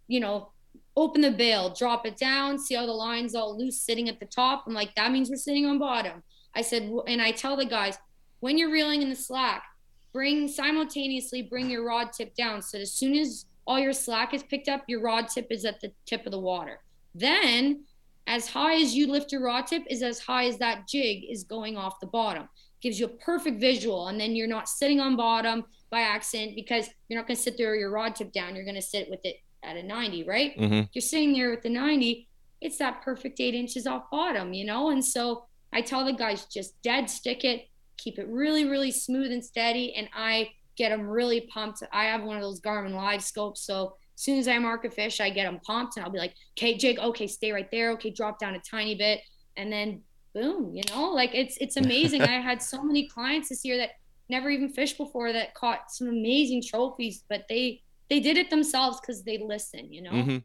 [0.08, 0.52] you know,
[0.96, 4.26] open the bail, drop it down, see how the line's all loose sitting at the
[4.26, 4.66] top.
[4.68, 6.24] I'm like, that means we're sitting on bottom.
[6.56, 7.98] I said, and I tell the guys,
[8.40, 9.64] when you're reeling in the slack,
[10.12, 12.62] bring simultaneously bring your rod tip down.
[12.62, 15.80] So as soon as all your slack is picked up, your rod tip is at
[15.82, 16.80] the tip of the water.
[17.14, 17.84] Then
[18.26, 21.44] as high as you lift your rod tip is as high as that jig is
[21.44, 22.50] going off the bottom.
[22.88, 24.08] Gives you a perfect visual.
[24.08, 27.58] And then you're not sitting on bottom by accident because you're not going to sit
[27.58, 28.56] there with your rod tip down.
[28.56, 30.54] You're going to sit with it at a 90, right?
[30.58, 32.28] hmm you're sitting there with the 90,
[32.62, 34.90] it's that perfect eight inches off bottom, you know?
[34.90, 39.32] And so I tell the guys just dead stick it, keep it really, really smooth
[39.32, 39.94] and steady.
[39.96, 41.84] And I get them really pumped.
[41.92, 43.66] I have one of those Garmin live scopes.
[43.66, 46.20] So as soon as I mark a fish, I get them pumped and I'll be
[46.20, 47.92] like, okay, Jig, okay, stay right there.
[47.92, 49.20] Okay, drop down a tiny bit.
[49.58, 50.04] And then
[50.38, 52.22] boom, you know, like it's, it's amazing.
[52.22, 53.92] I had so many clients this year that
[54.30, 59.00] never even fished before that caught some amazing trophies, but they, they did it themselves
[59.00, 60.12] because they listen, you know?
[60.12, 60.38] hmm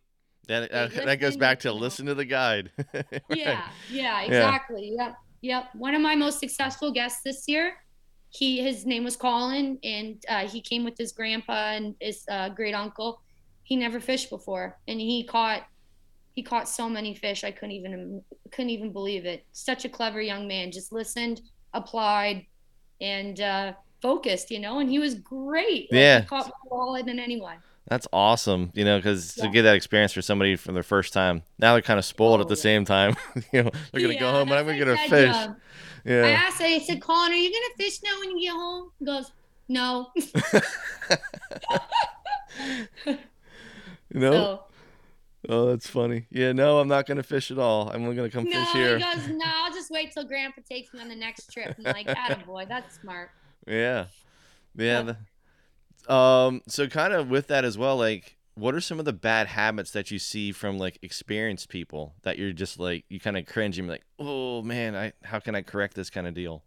[0.48, 1.80] That They that, that goes back to you know.
[1.80, 2.70] listen to the guide.
[2.94, 3.22] Right.
[3.28, 4.94] Yeah, yeah, exactly.
[4.96, 5.64] Yep, yep.
[5.74, 7.74] One of my most successful guests this year,
[8.30, 12.48] he his name was Colin, and uh, he came with his grandpa and his uh,
[12.50, 13.20] great uncle.
[13.64, 15.62] He never fished before, and he caught
[16.34, 17.44] he caught so many fish.
[17.44, 19.44] I couldn't even couldn't even believe it.
[19.52, 20.70] Such a clever young man.
[20.72, 21.40] Just listened,
[21.74, 22.46] applied,
[23.00, 24.50] and uh, focused.
[24.50, 25.90] You know, and he was great.
[25.92, 26.20] Like, Yeah.
[26.20, 27.56] he caught more walleye than anyone.
[27.88, 31.42] That's awesome, you know, because to get that experience for somebody for their first time.
[31.58, 32.60] Now they're kind of spoiled Oh, at the yeah.
[32.62, 33.16] same time.
[33.52, 35.34] you know, they're gonna go home and I'm gonna get a fish.
[35.34, 35.56] job.
[36.06, 36.26] I Yeah.
[36.46, 38.90] asked, I said, Colin, are you gonna fish now when you get home?
[39.00, 39.32] He goes,
[39.68, 40.12] No.
[44.14, 44.32] You know?
[44.32, 44.64] So
[45.48, 46.26] Oh, that's funny.
[46.30, 47.90] Yeah, no, I'm not gonna fish at all.
[47.90, 48.98] I'm only gonna come no, fish he here.
[48.98, 51.74] goes, No, I'll just wait till Grandpa takes me on the next trip.
[51.78, 53.30] I'm like, boy, that's smart.
[53.66, 54.06] Yeah.
[54.76, 55.02] Yeah.
[55.02, 55.16] The-
[56.12, 59.46] um, so kind of with that as well, like what are some of the bad
[59.46, 63.46] habits that you see from like experienced people that you're just like you kind of
[63.46, 66.62] cringe and be like, oh man, I how can I correct this kind of deal?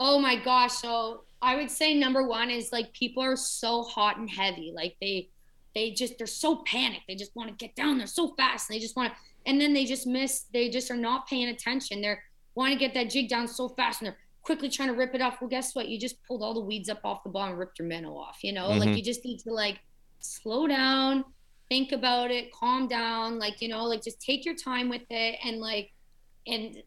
[0.00, 0.72] Oh my gosh.
[0.72, 4.72] So I would say number one is like people are so hot and heavy.
[4.74, 5.28] Like they
[5.74, 7.04] they just they're so panicked.
[7.08, 8.68] They just want to get down there so fast.
[8.68, 11.48] And they just want to and then they just miss they just are not paying
[11.48, 12.00] attention.
[12.00, 12.22] They're
[12.54, 15.20] want to get that jig down so fast and they're quickly trying to rip it
[15.20, 15.40] off.
[15.40, 15.88] Well, guess what?
[15.88, 18.38] You just pulled all the weeds up off the bottom and ripped your minnow off.
[18.42, 18.96] You know, like Mhm.
[18.96, 19.78] you just need to like
[20.20, 21.24] slow down,
[21.68, 25.38] think about it, calm down, like, you know, like just take your time with it
[25.44, 25.92] and like
[26.46, 26.82] and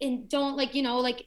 [0.00, 1.26] and don't like you know like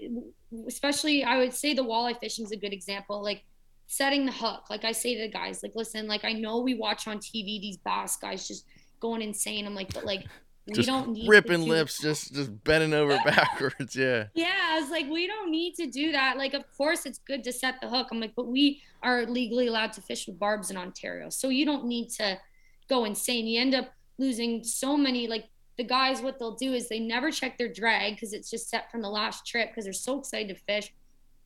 [0.68, 3.44] especially i would say the walleye fishing is a good example like
[3.92, 6.74] setting the hook like i say to the guys like listen like i know we
[6.74, 8.66] watch on tv these bass guys just
[9.02, 10.26] going insane i'm like but like
[10.68, 13.96] we Just don't need ripping lips, just just bending over backwards.
[13.96, 14.26] Yeah.
[14.36, 16.38] yeah, I was like, we don't need to do that.
[16.38, 18.10] Like, of course, it's good to set the hook.
[18.12, 21.66] I'm like, but we are legally allowed to fish with barbs in Ontario, so you
[21.66, 22.38] don't need to
[22.88, 23.48] go insane.
[23.48, 25.28] You end up losing so many.
[25.28, 25.46] Like
[25.78, 28.92] the guys, what they'll do is they never check their drag because it's just set
[28.92, 30.94] from the last trip because they're so excited to fish.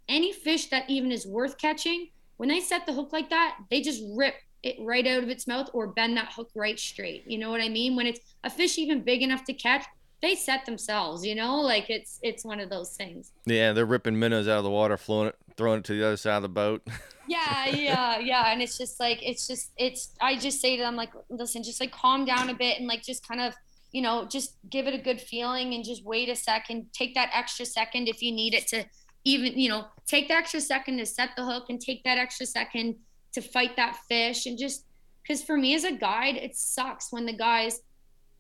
[0.10, 3.82] Any fish that even is worth catching, when they set the hook like that, they
[3.82, 7.24] just rip it right out of its mouth or bend that hook right straight.
[7.28, 7.96] You know what I mean?
[7.96, 9.86] When it's a fish even big enough to catch,
[10.22, 13.32] they set themselves, you know, like it's it's one of those things.
[13.46, 16.18] Yeah, they're ripping minnows out of the water, flowing it, throwing it to the other
[16.18, 16.86] side of the boat.
[17.28, 18.52] Yeah, yeah, yeah.
[18.52, 21.80] And it's just like it's just it's I just say to them like, listen, just
[21.80, 23.56] like calm down a bit and like just kind of,
[23.92, 26.86] you know, just give it a good feeling and just wait a second.
[26.94, 28.86] Take that extra second if you need it to
[29.26, 32.46] even, you know, take the extra second to set the hook and take that extra
[32.46, 32.96] second
[33.34, 34.86] to fight that fish and just
[35.22, 37.82] because for me as a guide, it sucks when the guys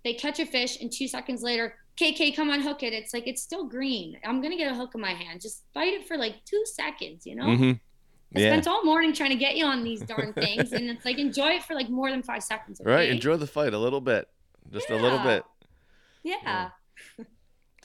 [0.03, 2.93] they catch a fish and two seconds later, KK, come on, hook it.
[2.93, 4.17] It's like it's still green.
[4.23, 5.41] I'm gonna get a hook in my hand.
[5.41, 7.45] Just fight it for like two seconds, you know?
[7.47, 7.71] mm-hmm.
[8.35, 8.49] I Yeah.
[8.51, 11.51] spent all morning trying to get you on these darn things, and it's like enjoy
[11.53, 12.79] it for like more than five seconds.
[12.81, 12.89] Okay?
[12.89, 13.09] Right.
[13.09, 14.27] Enjoy the fight a little bit,
[14.71, 15.23] just a little Yeah.
[15.23, 15.43] bit.
[16.23, 16.69] Yeah.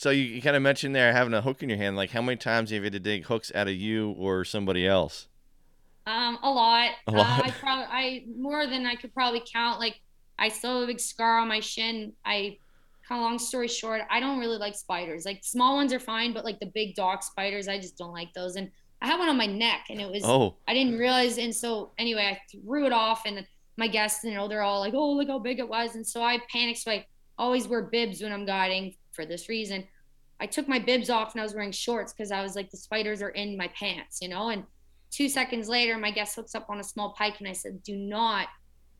[0.00, 1.94] So you, you kind of mentioned there having a hook in your hand.
[1.94, 4.86] Like, how many times have you had to dig hooks out of you or somebody
[4.86, 5.28] else?
[6.06, 6.92] Um, a lot.
[7.06, 7.40] A lot.
[7.40, 9.78] Uh, I probably I more than I could probably count.
[9.78, 10.00] Like
[10.38, 12.14] I still have a big scar on my shin.
[12.24, 12.56] I
[13.06, 15.26] kind of long story short, I don't really like spiders.
[15.26, 18.32] Like small ones are fine, but like the big dog spiders, I just don't like
[18.32, 18.56] those.
[18.56, 18.70] And
[19.02, 21.36] I had one on my neck, and it was Oh, I didn't realize.
[21.36, 24.94] And so anyway, I threw it off, and my guests, you know, they're all like,
[24.94, 26.78] "Oh, look how big it was!" And so I panicked.
[26.78, 27.04] So I
[27.36, 29.84] always wear bibs when I'm guiding for this reason.
[30.40, 32.76] I took my bibs off and I was wearing shorts because I was like, the
[32.76, 34.48] spiders are in my pants, you know.
[34.48, 34.64] And
[35.10, 37.94] two seconds later, my guest hooks up on a small pike, and I said, "Do
[37.96, 38.48] not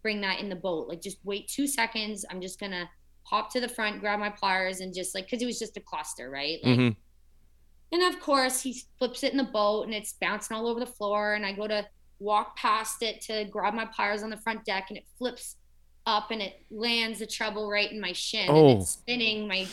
[0.03, 0.89] bring that in the boat.
[0.89, 2.25] Like, just wait two seconds.
[2.31, 2.89] I'm just gonna
[3.23, 5.81] hop to the front, grab my pliers, and just like, because it was just a
[5.81, 6.59] cluster, right?
[6.63, 6.89] Like, hmm
[7.93, 10.87] and of course, he flips it in the boat and it's bouncing all over the
[10.87, 11.35] floor.
[11.35, 11.87] And I go to
[12.19, 15.57] walk past it to grab my pliers on the front deck and it flips
[16.07, 18.47] up and it lands the treble right in my shin.
[18.49, 18.71] Oh.
[18.71, 19.67] And it's spinning my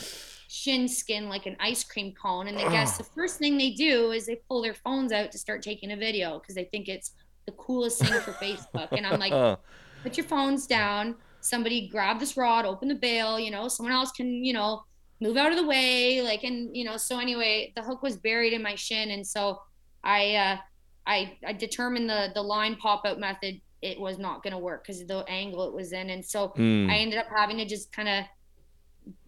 [0.48, 2.48] shin skin like an ice cream cone.
[2.48, 5.38] And the guests, the first thing they do is they pull their phones out to
[5.38, 7.12] start taking a video because they think it's
[7.46, 8.88] the coolest thing for Facebook.
[8.92, 9.58] And I'm like,
[10.02, 11.14] put your phones down.
[11.40, 14.82] Somebody grab this rod, open the bail, you know, someone else can, you know,
[15.20, 16.22] move out of the way.
[16.22, 19.10] Like, and, you know, so anyway, the hook was buried in my shin.
[19.10, 19.60] And so
[20.02, 20.56] I, uh,
[21.06, 24.84] I, I determined the, the line pop out method, it was not going to work
[24.84, 26.10] because of the angle it was in.
[26.10, 26.90] And so Mm.
[26.90, 28.24] I ended up having to just kind of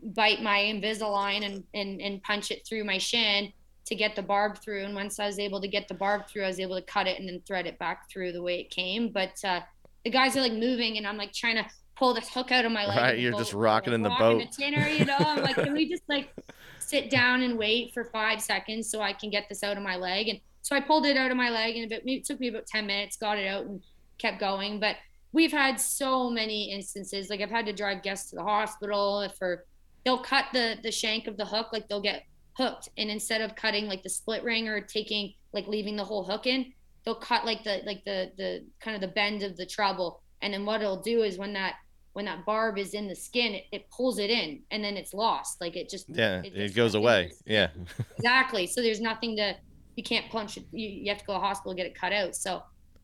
[0.03, 3.53] bite my Invisalign and, and, and punch it through my shin
[3.87, 4.85] to get the barb through.
[4.85, 7.07] And once I was able to get the barb through, I was able to cut
[7.07, 9.11] it and then thread it back through the way it came.
[9.11, 9.61] But uh,
[10.05, 11.67] the guys are like moving, and I'm like trying to
[11.97, 12.99] pull this hook out of my leg.
[12.99, 14.43] Right, you're boat, just like, rocking in the boat.
[14.51, 15.17] The tinner, you know.
[15.19, 16.31] I'm like, can we just like
[16.79, 19.97] sit down and wait for five seconds so I can get this out of my
[19.97, 20.29] leg?
[20.29, 22.67] And so I pulled it out of my leg, and it, it took me about
[22.67, 23.83] ten minutes, got it out, and
[24.19, 24.79] kept going.
[24.79, 24.97] But
[25.33, 27.29] we've had so many instances.
[27.29, 29.65] Like I've had to drive guests to the hospital for
[30.05, 32.25] they'll cut the the shank of the hook, like they'll get
[32.57, 36.25] hooked, and instead of cutting like the split ring or taking like leaving the whole
[36.25, 36.73] hook in,
[37.05, 40.23] they'll cut like the like the the kind of the bend of the treble.
[40.43, 41.75] And then what it'll do is when that
[42.13, 45.15] when that barb is in the skin, it, it pulls it in and then it's
[45.15, 45.61] lost.
[45.61, 47.33] Like it just Yeah, it it goes away.
[47.47, 47.69] Yeah.
[48.17, 48.67] exactly.
[48.67, 49.55] So there's nothing to
[49.97, 50.65] you can't punch it.
[50.73, 52.35] You, you have to go to the hospital get it cut out.
[52.35, 52.63] So,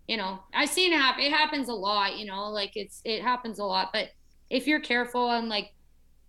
[0.09, 1.25] you know, I've seen it happen.
[1.25, 2.17] It happens a lot.
[2.17, 3.91] You know, like it's it happens a lot.
[3.93, 4.11] But
[4.51, 5.73] if you're careful and like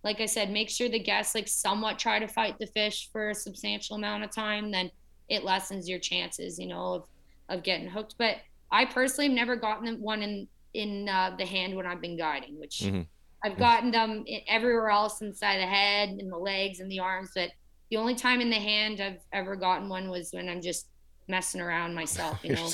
[0.07, 3.29] like I said, make sure the guests like somewhat try to fight the fish for
[3.31, 4.89] a substantial amount of time, then
[5.27, 6.57] it lessens your chances.
[6.57, 7.03] You know, of
[7.49, 8.15] of getting hooked.
[8.17, 8.37] But
[8.71, 12.57] I personally have never gotten one in in uh, the hand when I've been guiding,
[12.57, 13.05] which Mhm.
[13.43, 17.31] I've gotten them everywhere else inside the head, in the legs, and the arms.
[17.35, 17.51] But
[17.89, 20.87] the only time in the hand I've ever gotten one was when I'm just
[21.27, 22.69] messing around myself, you know,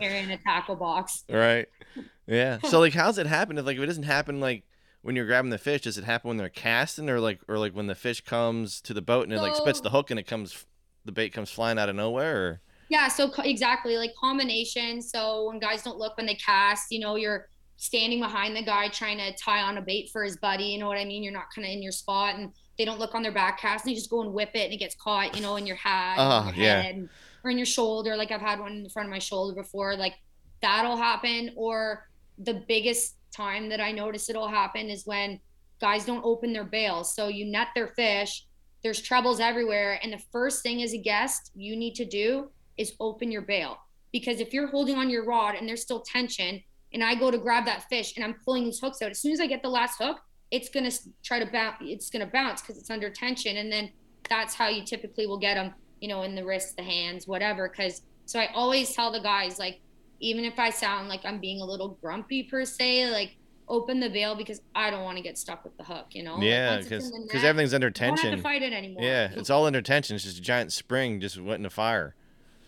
[0.00, 1.24] carrying a tackle box.
[1.28, 1.66] Right.
[2.30, 2.58] Yeah.
[2.64, 3.56] So like, how's it happen?
[3.56, 4.62] If like if it doesn't happen like
[5.08, 7.72] when you're grabbing the fish, does it happen when they're casting, or like or like
[7.72, 10.26] when the fish comes to the boat and it like spits the hook and it
[10.26, 10.66] comes,
[11.06, 12.36] the bait comes flying out of nowhere?
[12.36, 15.00] Or Yeah, so exactly like combination.
[15.00, 18.88] So when guys don't look when they cast, you know, you're standing behind the guy
[18.90, 20.64] trying to tie on a bait for his buddy.
[20.64, 21.22] You know what I mean?
[21.22, 23.86] You're not kind of in your spot, and they don't look on their back cast,
[23.86, 25.76] and you just go and whip it, and it gets caught, you know, in your
[25.76, 26.82] hat, Oh, your yeah.
[26.82, 27.08] head,
[27.44, 28.14] or in your shoulder.
[28.14, 29.96] Like I've had one in the front of my shoulder before.
[29.96, 30.16] Like
[30.60, 31.52] that'll happen.
[31.56, 35.40] Or the biggest time that I notice it'll happen is when
[35.80, 37.14] guys don't open their bails.
[37.14, 38.46] So you net their fish.
[38.82, 42.94] There's trebles everywhere, and the first thing as a guest you need to do is
[43.00, 43.78] open your bail
[44.12, 46.62] because if you're holding on your rod and there's still tension
[46.92, 49.32] and i go to grab that fish and i'm pulling these hooks out as soon
[49.32, 50.18] as i get the last hook
[50.50, 50.90] it's to
[51.22, 53.90] try to bounce it's to bounce because it's under tension and then
[54.28, 57.68] that's how you typically will get them you know in the wrists the hands whatever
[57.68, 59.80] because so i always tell the guys like
[60.20, 63.36] even if i sound like i'm being a little grumpy per se like
[63.68, 66.40] open the bail because i don't want to get stuck with the hook you know
[66.40, 68.42] yeah, in because the because everything's under you don't have to tension.
[68.42, 70.16] fight it anymore Yeah, it's all under tension.
[70.16, 72.14] It's just a giant spring just went into fire.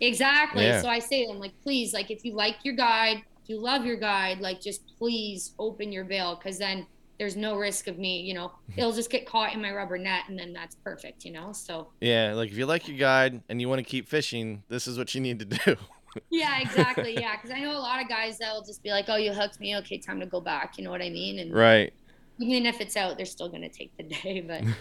[0.00, 0.64] Exactly.
[0.64, 0.80] Yeah.
[0.80, 3.60] So I say to them, like, please, like, if you like your guide, if you
[3.60, 6.86] love your guide, like, just please open your bail because then
[7.18, 10.22] there's no risk of me, you know, it'll just get caught in my rubber net
[10.28, 11.52] and then that's perfect, you know?
[11.52, 14.86] So, Yeah, like if you like your guide and you want to keep fishing, this
[14.86, 15.76] is what you need to do.
[16.30, 17.14] yeah, exactly.
[17.14, 17.36] Yeah.
[17.36, 19.60] Cause I know a lot of guys that will just be like, oh, you hooked
[19.60, 19.76] me.
[19.78, 20.78] Okay, time to go back.
[20.78, 21.38] You know what I mean?
[21.38, 21.92] And right.
[22.38, 24.40] even if it's out, they're still going to take the day.
[24.40, 24.62] But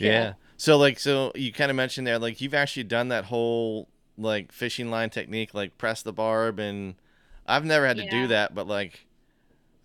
[0.00, 0.34] Yeah.
[0.56, 4.52] So like so you kind of mentioned there like you've actually done that whole like
[4.52, 6.94] fishing line technique like press the barb and
[7.46, 9.06] I've never had to do that but like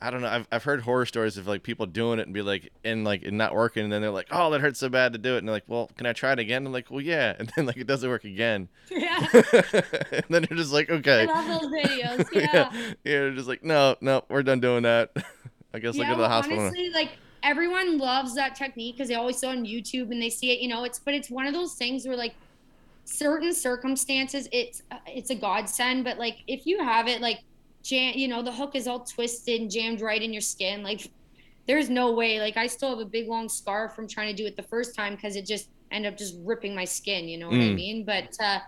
[0.01, 2.41] I don't know I've I've heard horror stories of like people doing it and be
[2.41, 5.13] like and like it not working and then they're like oh that hurts so bad
[5.13, 6.91] to do it and they're like well can I try it again and I'm like
[6.91, 10.89] well yeah and then like it doesn't work again yeah, and then they're just like
[10.89, 11.21] okay.
[11.21, 12.27] I love those videos.
[12.33, 12.71] yeah Yeah.
[12.73, 15.11] yeah they're just like no no we're done doing that
[15.73, 17.11] I guess I'll go to the hospital honestly, like
[17.43, 20.59] everyone loves that technique because they always it on YouTube and they see it.
[20.59, 22.33] You know, it's but it's one of those things where like
[23.03, 26.03] certain circumstances, it's uh, it's a godsend.
[26.03, 27.41] But like if you have it like
[27.85, 31.07] jam, you know, the hook is all twisted and jammed right in your skin, like
[31.67, 32.39] there's no way.
[32.39, 34.95] Like I still have a big long scar from trying to do it the first
[34.95, 37.27] time because it just ended up just ripping my skin.
[37.27, 37.75] You know what I Mm.
[37.75, 38.05] mean?
[38.05, 38.59] But uh,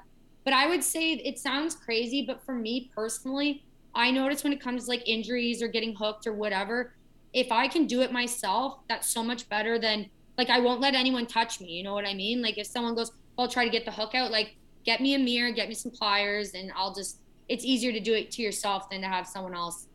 [0.45, 4.61] but I would say it sounds crazy, but for me personally, I notice when it
[4.61, 6.93] comes to like injuries or getting hooked or whatever,
[7.33, 10.95] if I can do it myself, that's so much better than like I won't let
[10.95, 11.67] anyone touch me.
[11.69, 12.41] You know what I mean?
[12.41, 14.53] Like if someone goes, I'll try to get the hook out, like
[14.85, 17.19] get me a mirror, get me some pliers, and I'll just
[17.49, 19.87] it's easier to do it to yourself than to have someone else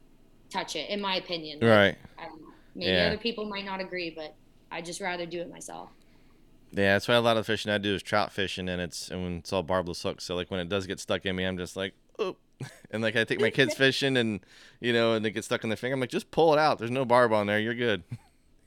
[0.51, 1.61] touch it, in my opinion.
[1.61, 1.97] Right
[2.43, 2.53] know.
[2.75, 3.09] Maybe Yeah.
[3.09, 4.35] other people might not agree, but
[4.71, 5.91] I just rather do it myself.
[6.71, 9.11] Yeah, that's why a lot of the fishing I do is trout fishing, and it's
[9.11, 10.25] and when it's all barbless hooks.
[10.25, 12.37] So like when it does get stuck in me, I'm just like, oh,
[12.91, 14.41] and like I take my kids fishing, and
[14.81, 15.95] you know, and they get stuck in their finger.
[15.95, 16.79] I'm like, just pull it out.
[16.79, 17.59] There's no barb on there.
[17.59, 18.05] You're good.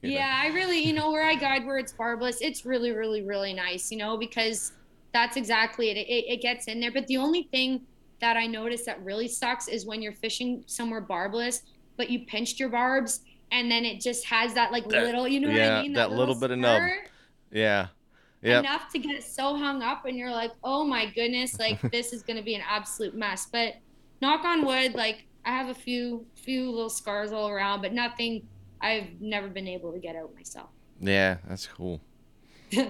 [0.02, 0.18] You know?
[0.18, 3.54] Yeah, I really, you know, where I guide where it's barbless, it's really, really, really
[3.54, 4.74] nice, you know, because
[5.14, 5.98] that's exactly it.
[5.98, 6.92] It, it gets in there.
[6.92, 7.88] But the only thing
[8.22, 11.62] that I notice that really sucks is when you're fishing somewhere barbless,
[11.98, 15.40] but you pinched your barbs and then it just has that like That- little, you
[15.40, 15.94] know what I mean?
[15.94, 16.82] that little bit of nub.
[17.52, 17.88] Yeah.
[18.42, 18.60] Yep.
[18.66, 22.22] Enough to get so hung up and you're like, oh my goodness, like this is
[22.22, 23.48] going to be an absolute mess.
[23.52, 23.76] But
[24.22, 28.48] knock on wood, like I have a few, few little scars all around, but nothing
[28.82, 30.70] I've never been able to get out myself.
[31.00, 32.02] Yeah, that's cool.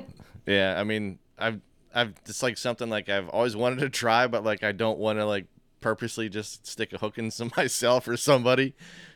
[0.47, 1.59] Yeah, I mean, I've
[1.95, 5.17] I've it's like something like I've always wanted to try, but like I don't want
[5.17, 5.45] to like
[5.79, 8.75] purposely just stick a hook in some myself or somebody.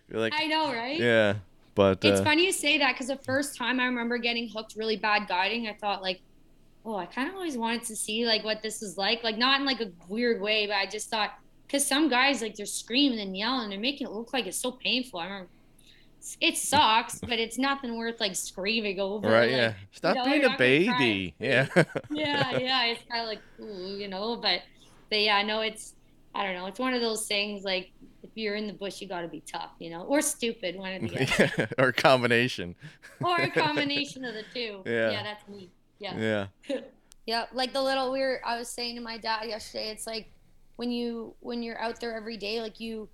[0.09, 0.99] You're like, I know, right?
[0.99, 1.35] yeah,
[1.75, 4.75] but It's uh, funny you say that because the first time I remember getting hooked
[4.75, 6.21] really bad guiding, I thought like,
[6.85, 9.59] oh, I kind of always wanted to see like what this is like, like not
[9.59, 13.19] in like a weird way, but I just thought because some guys like they're screaming
[13.19, 15.19] and yelling, they're making it look like it's so painful.
[15.19, 15.49] I remember
[16.41, 19.29] it sucks, but it's nothing worth like screaming over.
[19.29, 19.73] right, like, yeah.
[19.91, 21.35] Stop know, being a not gonna try baby.
[21.39, 21.67] Yeah.
[22.11, 22.85] yeah, yeah.
[22.85, 24.61] It's kind of like, ooh, you know, but,
[25.09, 25.95] but yeah, no, it's,
[26.35, 26.65] I don't know.
[26.67, 27.91] It's one of those things like,
[28.21, 30.93] if you're in the bush, you got to be tough, you know, or stupid, one
[30.93, 32.75] of the yeah, or a combination.
[33.23, 34.81] or a combination of the two.
[34.85, 35.11] Yeah.
[35.11, 35.69] Yeah, that's me.
[35.99, 36.47] Yeah.
[36.67, 36.79] Yeah.
[37.29, 40.31] Yeah, like the little we were I was saying to my dad yesterday, it's like
[40.77, 43.07] when you when you're out there every day, like you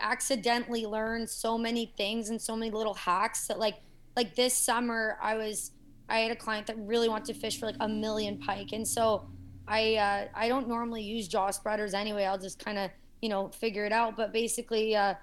[0.00, 3.76] accidentally learn so many things and so many little hacks that like
[4.16, 5.72] like this summer I was
[6.08, 8.86] I had a client that really wanted to fish for like a million pike and
[8.86, 9.28] so
[9.66, 12.24] I uh, I don't normally use jaw spreaders anyway.
[12.24, 12.90] I'll just kind of
[13.20, 14.16] you know figure it out.
[14.16, 15.14] But basically, uh,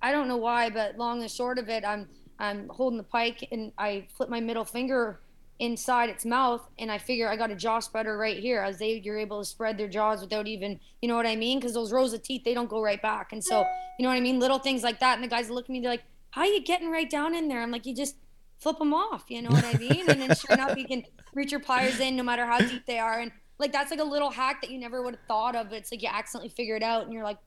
[0.00, 2.08] I don't know why, but long and short of it, I'm
[2.38, 5.20] I'm holding the pike and I flip my middle finger
[5.58, 8.92] inside its mouth and I figure I got a jaw spreader right here as they
[9.04, 11.58] you're able to spread their jaws without even you know what I mean?
[11.58, 13.32] Because those rows of teeth they don't go right back.
[13.32, 13.64] And so
[13.98, 14.38] you know what I mean?
[14.38, 16.62] Little things like that and the guys look at me they're like how are you
[16.62, 17.60] getting right down in there?
[17.60, 18.16] I'm like you just
[18.60, 20.08] flip them off you know what I mean?
[20.08, 21.02] And then sure enough you can
[21.34, 23.18] reach your pliers in no matter how deep they are.
[23.18, 25.72] And like that's like a little hack that you never would have thought of.
[25.72, 27.38] It's like you accidentally figure it out and you're like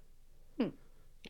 [0.60, 0.68] hmm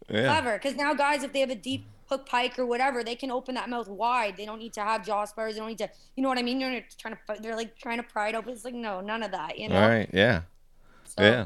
[0.09, 0.27] Yeah.
[0.27, 0.57] clever.
[0.57, 3.55] Because now guys if they have a deep hook pike or whatever they can open
[3.55, 6.21] that mouth wide they don't need to have jaw spreaders they don't need to you
[6.21, 8.65] know what i mean they're trying to they're like trying to pry it open it's
[8.65, 10.09] like no none of that you know All right.
[10.13, 10.41] Yeah.
[11.05, 11.45] so, Yeah.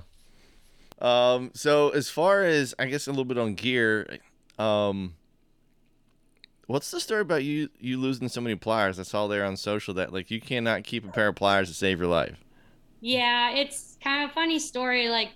[1.00, 4.18] Um, so as far as I guess a little bit on gear,
[4.58, 5.16] um,
[6.68, 8.98] what's the story about you you losing so many pliers?
[9.00, 11.76] I saw there on social that like you cannot keep a pair of pliers to
[11.76, 12.44] save your life.
[13.02, 15.32] yeah it's kind of a funny story like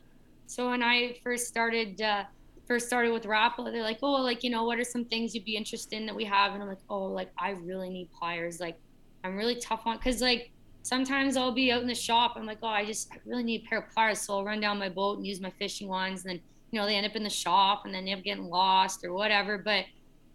[0.47, 2.23] so when i first started uh
[2.69, 5.43] first started with Rapala, they're like, oh, like, you know, what are some things you'd
[5.43, 6.53] be interested in that we have?
[6.53, 8.59] And I'm like, oh, like, I really need pliers.
[8.59, 8.77] Like,
[9.23, 10.51] I'm really tough on, cause like
[10.83, 12.35] sometimes I'll be out in the shop.
[12.35, 14.21] I'm like, oh, I just, I really need a pair of pliers.
[14.21, 16.23] So I'll run down my boat and use my fishing ones.
[16.23, 18.23] And then, you know, they end up in the shop and then they end up
[18.23, 19.57] getting lost or whatever.
[19.57, 19.85] But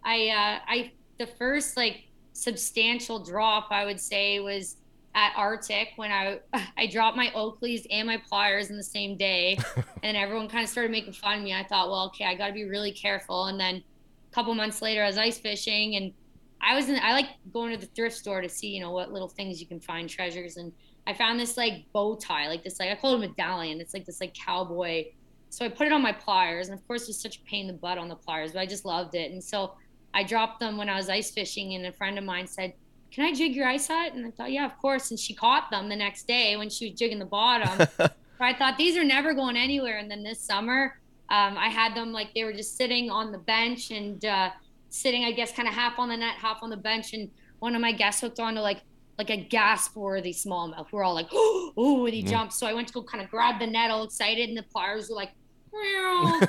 [0.05, 4.77] I, uh, I, the first like substantial drop, I would say was
[5.15, 6.41] at Arctic when I
[6.77, 9.59] I dropped my Oakleys and my pliers in the same day,
[10.03, 11.55] and everyone kind of started making fun of me.
[11.55, 13.47] I thought, well, okay, I got to be really careful.
[13.47, 16.13] And then a couple months later, I was ice fishing, and
[16.61, 16.99] I was in.
[17.03, 19.67] I like going to the thrift store to see, you know, what little things you
[19.67, 20.57] can find treasures.
[20.57, 20.73] And
[21.07, 23.81] I found this like bow tie, like this like I call it a medallion.
[23.81, 25.07] It's like this like cowboy.
[25.51, 27.63] So I put it on my pliers, and of course, it was such a pain
[27.63, 29.31] in the butt on the pliers, but I just loved it.
[29.31, 29.75] And so
[30.13, 32.73] I dropped them when I was ice fishing, and a friend of mine said
[33.15, 34.13] can I jig your ice hut?
[34.15, 35.11] And I thought, yeah, of course.
[35.11, 37.87] And she caught them the next day when she was jigging the bottom.
[38.41, 39.99] I thought these are never going anywhere.
[39.99, 40.99] And then this summer,
[41.31, 44.51] um, I had them like they were just sitting on the bench and uh,
[44.91, 47.15] sitting, I guess, kind of half on the net, half on the bench.
[47.15, 48.83] And one of my guests hooked onto like
[49.17, 50.87] like a gasp worthy smallmouth.
[50.91, 52.31] We're all like, oh, when he Mm.
[52.31, 52.53] jumped.
[52.55, 55.09] So I went to go kind of grab the net all excited, and the pliers
[55.09, 55.31] were like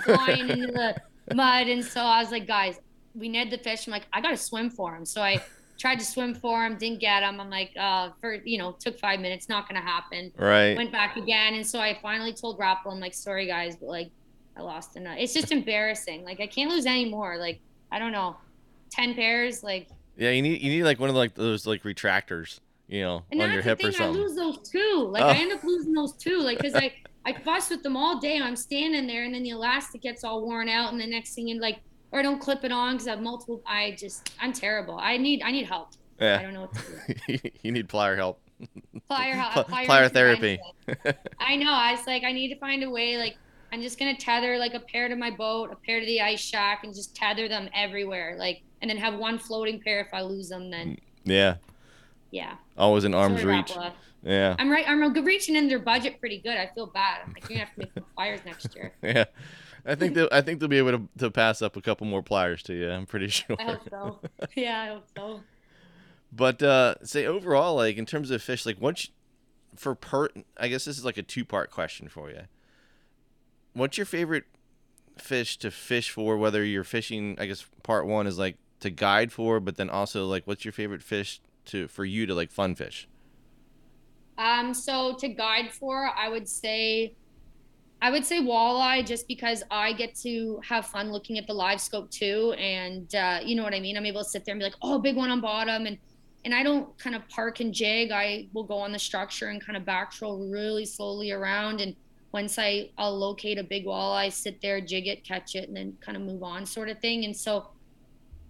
[0.03, 0.95] flying into the
[1.35, 1.67] mud.
[1.67, 2.75] And so I was like, guys,
[3.13, 3.85] we need the fish.
[3.87, 5.05] I'm like, I got to swim for him.
[5.05, 5.43] So I
[5.77, 7.39] tried to swim for him, didn't get him.
[7.39, 10.31] I'm like, uh, for, you know, took five minutes, not to happen.
[10.37, 10.75] Right.
[10.75, 11.55] Went back again.
[11.55, 14.11] And so I finally told Rapala, I'm like, sorry, guys, but like,
[14.57, 15.17] I lost nut.
[15.19, 16.23] It's just embarrassing.
[16.23, 17.37] Like, I can't lose any more.
[17.37, 17.59] Like,
[17.91, 18.37] I don't know,
[18.91, 22.59] 10 pairs, like, Yeah, you need you need like one of like those like retractors,
[22.87, 25.07] you know, And on your hip thing, or I lose those too.
[25.11, 25.27] Like Oh.
[25.27, 26.39] I end up losing those too.
[26.39, 26.93] Like because I
[27.25, 28.39] I fuss with them all day.
[28.39, 31.47] I'm standing there, and then the elastic gets all worn out, and the next thing
[31.47, 31.79] you like,
[32.15, 33.61] or I don't clip it on because I have multiple.
[33.67, 34.97] I just I'm terrible.
[34.97, 35.89] I need I need help.
[36.19, 36.39] Yeah.
[36.39, 37.49] I don't know what to do.
[37.61, 38.39] you need plier help.
[39.11, 39.67] Plier help.
[39.67, 40.57] Plier plier therapy.
[41.41, 41.73] I know.
[41.73, 43.17] I was like, I need to find a way.
[43.17, 43.35] Like
[43.73, 46.39] I'm just gonna tether like a pair to my boat, a pair to the ice
[46.39, 48.37] shack, and just tether them everywhere.
[48.39, 50.71] Like and then have one floating pair if I lose them.
[50.71, 51.55] Then mm, yeah.
[52.31, 52.55] yeah.
[52.77, 53.73] Always in arm's reach.
[53.73, 53.91] Rapala.
[54.23, 54.55] Yeah.
[54.57, 54.85] I'm right.
[54.87, 56.55] I'm reaching in their budget pretty good.
[56.55, 57.23] I feel bad.
[57.25, 58.93] I'm like, you're gonna have to make more flyers next year.
[59.03, 59.25] Yeah.
[59.85, 62.23] I think they'll I think they'll be able to, to pass up a couple more
[62.23, 62.89] pliers to you.
[62.89, 63.55] I'm pretty sure.
[63.59, 64.19] I hope so.
[64.55, 65.41] Yeah, I hope so.
[66.31, 69.09] But uh say overall, like in terms of fish, like once
[69.75, 72.41] for per I guess this is like a two part question for you.
[73.73, 74.45] What's your favorite
[75.17, 79.31] fish to fish for, whether you're fishing I guess part one is like to guide
[79.31, 82.75] for, but then also like what's your favorite fish to for you to like fun
[82.75, 83.07] fish?
[84.37, 87.15] Um, so to guide for, I would say,
[88.01, 91.81] I would say walleye, just because I get to have fun looking at the live
[91.81, 93.97] scope too, and uh, you know what I mean.
[93.97, 95.97] I'm able to sit there and be like, oh, big one on bottom, and
[96.43, 98.11] and I don't kind of park and jig.
[98.11, 101.95] I will go on the structure and kind of back troll really slowly around, and
[102.31, 105.97] once I I'll locate a big walleye, sit there, jig it, catch it, and then
[106.01, 107.25] kind of move on, sort of thing.
[107.25, 107.69] And so,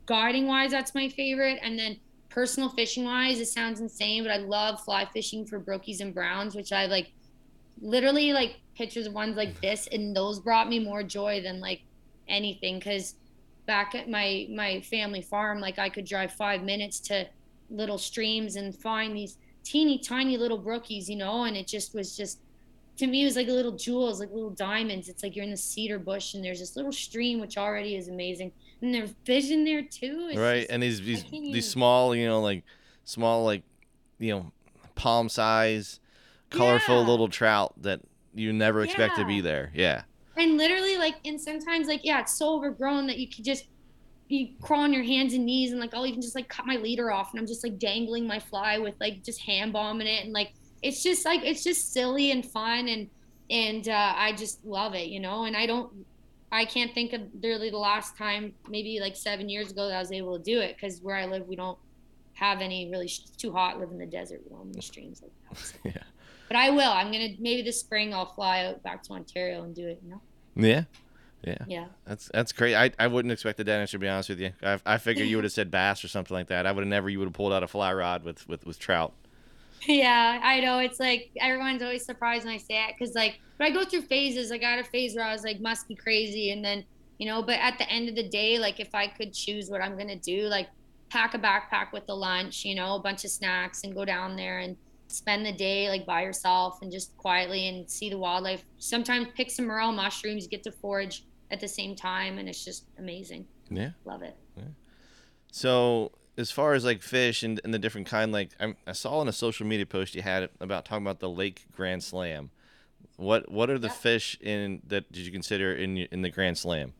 [0.05, 1.97] guiding wise, that's my favorite, and then
[2.29, 6.53] personal fishing wise, it sounds insane, but I love fly fishing for brookies and browns,
[6.55, 7.13] which I like
[7.81, 9.59] literally like pictures of ones like mm-hmm.
[9.61, 11.81] this, and those brought me more joy than like
[12.27, 12.79] anything.
[12.79, 13.15] Cause
[13.65, 17.27] back at my my family farm, like I could drive five minutes to
[17.69, 22.15] little streams and find these teeny tiny little brookies, you know, and it just was
[22.15, 22.39] just
[22.97, 25.09] to me it was like little jewels, like little diamonds.
[25.09, 28.07] It's like you're in the cedar bush and there's this little stream which already is
[28.07, 28.51] amazing,
[28.81, 30.27] and there's fish in there too.
[30.29, 32.63] It's right, just- and these these, these small, you know, like
[33.03, 33.63] small, like
[34.19, 34.51] you know,
[34.95, 35.99] palm size,
[36.57, 37.07] colorful Yeah.
[37.09, 38.01] little trout that
[38.33, 39.71] you never expect to be there.
[39.73, 40.03] Yeah,
[40.37, 43.65] and literally like and sometimes like yeah it's so overgrown that you could just
[44.27, 46.77] you crawl on your hands and knees and like I'll even just like cut my
[46.77, 50.23] leader off and I'm just like dangling my fly with like just hand bombing it
[50.23, 50.51] and like
[50.81, 53.07] it's just like it's just silly and fun and
[53.51, 55.91] and uh, I just love it you know and I don't
[56.51, 59.99] I can't think of really the last time maybe like seven years ago that I
[59.99, 61.77] was able to do it because where I live we don't
[62.33, 65.21] have any really it's too hot live in the desert we don't have any streams
[65.21, 65.75] like that so.
[65.83, 66.03] yeah,
[66.47, 69.75] but I will I'm gonna maybe this spring I'll fly out back to Ontario and
[69.75, 70.21] do it you know
[70.55, 70.83] yeah,
[71.43, 71.57] yeah.
[71.67, 72.75] yeah That's that's great.
[72.75, 74.53] I, I wouldn't expect the answer to be honest with you.
[74.63, 76.65] I, I figured you would have said bass or something like that.
[76.65, 77.09] I would have never.
[77.09, 79.13] You would have pulled out a fly rod with with with trout.
[79.87, 80.79] Yeah, I know.
[80.79, 84.03] It's like everyone's always surprised when I say it because, like, but I go through
[84.03, 84.51] phases.
[84.51, 86.51] I got a phase where I was like, must be crazy.
[86.51, 86.83] And then,
[87.19, 89.81] you know, but at the end of the day, like, if I could choose what
[89.81, 90.69] I'm going to do, like,
[91.09, 94.35] pack a backpack with the lunch, you know, a bunch of snacks and go down
[94.35, 94.75] there and
[95.15, 98.63] spend the day, like, by yourself and just quietly and see the wildlife.
[98.77, 102.37] Sometimes pick some morel mushrooms, get to forage at the same time.
[102.37, 103.45] And it's just amazing.
[103.69, 103.91] Yeah.
[104.03, 104.35] Love it.
[104.57, 104.63] Yeah.
[105.51, 109.21] So as far as like fish and, and the different kind, like I'm, I saw
[109.21, 112.51] in a social media post you had about talking about the Lake Grand Slam.
[113.17, 113.93] What what are the Yeah.
[113.93, 116.93] fish in that did you consider in in the Grand Slam?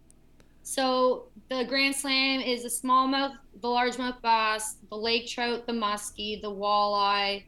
[0.64, 6.42] So the Grand Slam is the smallmouth, the largemouth bass, the lake trout, the muskie,
[6.42, 7.44] the walleye.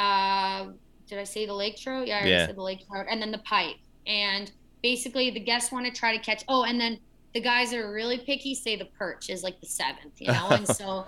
[0.00, 0.72] Uh,
[1.08, 2.06] did I say the lake trout?
[2.06, 2.46] Yeah, I Yeah.
[2.46, 3.76] said the lake trout, and then the pike.
[4.06, 4.50] And
[4.82, 6.44] basically, the guests want to try to catch.
[6.48, 6.98] Oh, and then
[7.34, 10.52] the guys that are really picky say the perch is like the seventh, you know.
[10.52, 11.06] and so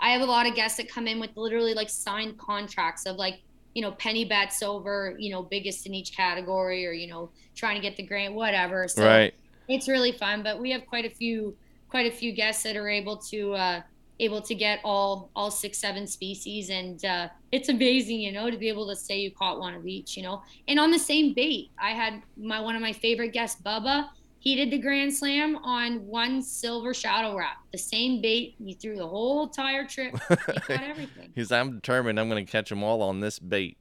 [0.00, 3.16] I have a lot of guests that come in with literally like signed contracts of
[3.16, 3.36] like
[3.74, 7.76] you know penny bets over you know biggest in each category or you know trying
[7.76, 8.88] to get the grant whatever.
[8.88, 9.34] So right.
[9.68, 11.56] it's really fun but we have quite a few
[11.88, 13.80] quite a few guests that are able to uh
[14.18, 18.56] able to get all all six seven species and uh it's amazing you know to
[18.56, 21.34] be able to say you caught one of each you know and on the same
[21.34, 24.08] bait i had my one of my favorite guests bubba
[24.38, 28.96] he did the grand slam on one silver shadow rap the same bait he threw
[28.96, 32.82] the whole entire trip he caught everything He's I'm determined I'm going to catch them
[32.82, 33.76] all on this bait.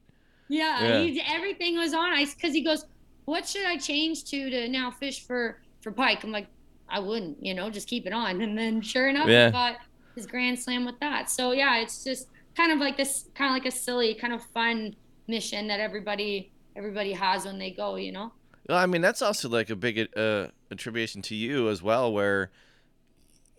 [0.49, 1.03] Yeah, Yeah.
[1.03, 2.85] He, everything was on ice because he goes,
[3.25, 6.47] "What should I change to to now fish for for pike?" I'm like,
[6.89, 9.49] "I wouldn't, you know, just keep it on." And then sure enough, Yeah.
[9.51, 9.77] got
[10.15, 11.29] his grand slam with that.
[11.29, 14.41] So yeah, it's just kind of like this, kind of like a silly, kind of
[14.41, 14.95] fun
[15.27, 18.31] mission that everybody everybody has when they go, you know.
[18.67, 22.51] Well, I mean that's also like a big uh, attribution to you as well, where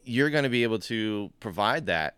[0.04, 2.16] you're going to be able to provide that,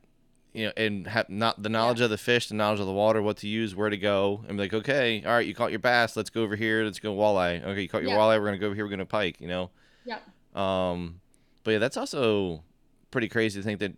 [0.53, 3.23] you know, and have not the knowledge of the fish, the knowledge of the water,
[3.23, 5.79] what to use, where to go, and be like, okay, all right, you caught your
[5.79, 7.63] bass, let's go over here, let's go walleye.
[7.65, 8.19] Okay, you caught your Yeah.
[8.19, 9.71] walleye, we're gonna go over here, we're gonna pike, you know.
[10.05, 10.57] Yep.
[10.57, 11.21] Um,
[11.65, 12.63] but yeah, that's also
[13.11, 13.93] pretty crazy to think that.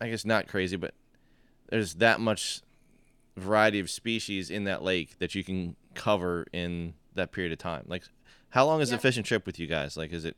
[0.00, 0.94] I guess not crazy, but
[1.70, 2.60] there's that much
[3.36, 7.84] variety of species in that lake that you can cover in that period of time.
[7.86, 8.04] Like,
[8.50, 9.02] how long is the Yep.
[9.02, 9.96] fishing trip with you guys?
[9.96, 10.36] Like, is it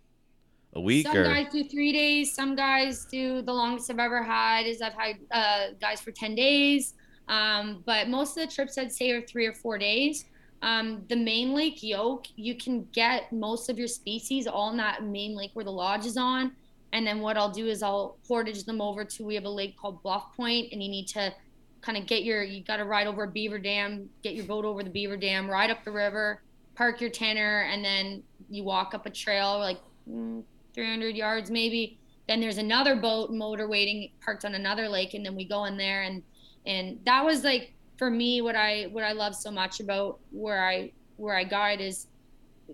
[0.73, 1.25] a week some or?
[1.25, 2.33] guys do three days.
[2.35, 6.35] Some guys do the longest I've ever had is I've had uh, guys for ten
[6.35, 6.95] days.
[7.29, 10.27] Um, but most of the trips I'd say are three or four days.
[10.63, 15.03] Um, the main lake yoke, you can get most of your species all in that
[15.03, 16.53] main lake where the lodge is on.
[16.93, 19.77] And then what I'll do is I'll portage them over to we have a lake
[19.77, 21.33] called Bluff Point, and you need to
[21.81, 24.65] kind of get your you got to ride over a beaver dam, get your boat
[24.65, 26.43] over the beaver dam, ride up the river,
[26.75, 29.79] park your tenor, and then you walk up a trail like
[30.09, 30.43] mm,
[30.75, 31.99] 300 yards maybe.
[32.29, 35.77] Then there's another boat motor waiting parked on another lake, and then we go in
[35.77, 36.23] there and
[36.67, 40.65] and that was like for me what I what I love so much about where
[40.65, 42.09] I where I guide is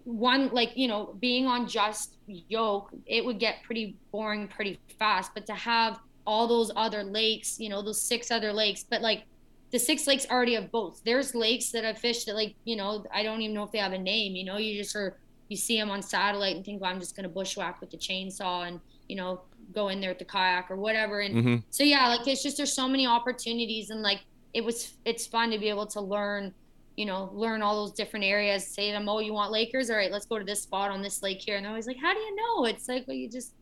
[0.05, 5.33] one like you know being on just yoke it would get pretty boring pretty fast
[5.35, 9.25] but to have all those other lakes you know those six other lakes but like
[9.71, 11.01] the six lakes already have boats.
[11.05, 13.79] There's lakes that i've fished that like you know i don't even know if they
[13.79, 15.19] have a name you know you just are
[15.49, 17.97] you see them on satellite and think well i'm just going to bushwhack with the
[17.97, 19.43] chainsaw and you know
[19.75, 22.57] go in there with the kayak or whatever and hmm so yeah like it's just
[22.57, 24.21] there's so many opportunities and like
[24.55, 26.53] it was it's fun to be able to learn
[26.97, 29.97] you know learn all those different areas say to them oh you want lakers all
[29.97, 32.13] right let's go to this spot on this lake here and they're always like how
[32.13, 33.55] do you know it's like well you just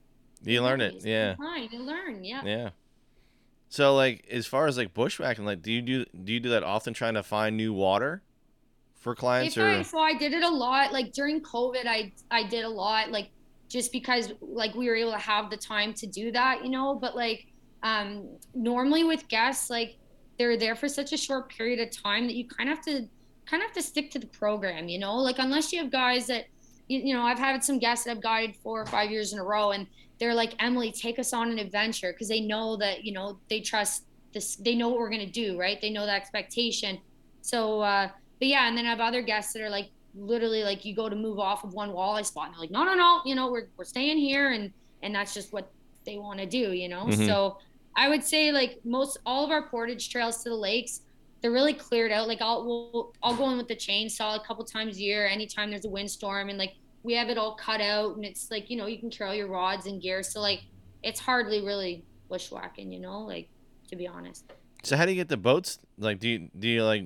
[0.43, 2.71] You learn it, you yeah, time, you learn yeah yeah.
[3.73, 6.65] So like, as far as like bushwhacking, like, do you do do you do that
[6.65, 8.21] often, trying to find new water
[8.97, 10.93] for clients, if or I, so I did it a lot.
[10.93, 13.13] Like during COVID, I I did a lot.
[13.13, 13.31] Like
[13.69, 16.97] just because like we were able to have the time to do that, you know.
[16.97, 17.47] But like
[17.85, 19.99] um normally with guests, like
[20.37, 23.09] they're there for such a short period of time that you kind of have to
[23.47, 26.27] kind of have to stick to the program, you know, like unless you have guys
[26.29, 26.47] that,
[26.89, 29.39] you, you know, I've had some guests that I've guided four or five years in
[29.39, 29.87] a row and
[30.19, 33.61] they're like, Emily, take us on an adventure because they know that, you know, they
[33.61, 35.81] trust this, they know what we're going to do, right?
[35.81, 36.99] They know the expectation.
[37.43, 40.85] So, uh, but yeah, and then I have other guests that are like, literally like
[40.85, 43.21] you go to move off of one walleye spot and they're like, no, no, no,
[43.25, 44.51] you know, we're, we're staying here.
[44.51, 44.73] And,
[45.03, 45.71] and that's just what
[46.05, 47.05] they want to do, you know?
[47.07, 47.27] Mm-hmm.
[47.27, 47.59] So
[47.97, 51.03] I would say like most, all of our portage trails to the lakes,
[51.41, 52.29] they're really cleared out.
[52.29, 55.71] Like I'll we'll, I'll go in with the chainsaw a couple times a year, anytime
[55.71, 58.77] there's a windstorm, and like we have it all cut out, and it's like you
[58.77, 60.63] know you can carry your rods and gear, so like
[61.03, 63.49] it's hardly really bushwhacking, you know, like
[63.89, 64.53] to be honest.
[64.83, 65.79] So how do you get the boats?
[65.99, 67.05] Like, do you do you like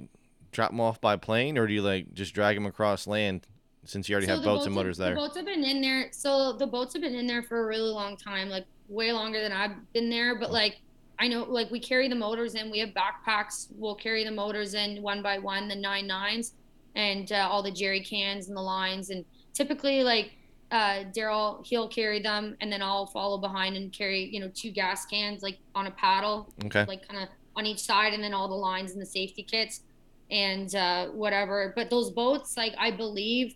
[0.53, 3.47] drop them off by plane, or do you like just drag them across land?
[3.87, 5.15] Since you already so have boats, boats and motors have, there.
[5.15, 6.09] The boats have been in there.
[6.11, 9.43] So the boats have been in there for a really long time, like way longer
[9.43, 10.39] than I've been there.
[10.39, 10.79] But like
[11.19, 12.71] I know like we carry the motors in.
[12.71, 13.69] We have backpacks.
[13.77, 16.55] We'll carry the motors in one by one, the nine nines,
[16.95, 19.11] and uh, all the jerry cans and the lines.
[19.11, 20.33] And typically, like
[20.71, 24.71] uh, Daryl, he'll carry them, and then I'll follow behind and carry you know two
[24.71, 28.35] gas cans like on a paddle, okay, like kind of on each side, and then
[28.35, 29.83] all the lines and the safety kits
[30.31, 31.73] and uh, whatever.
[31.77, 33.55] But those boats, like I believe,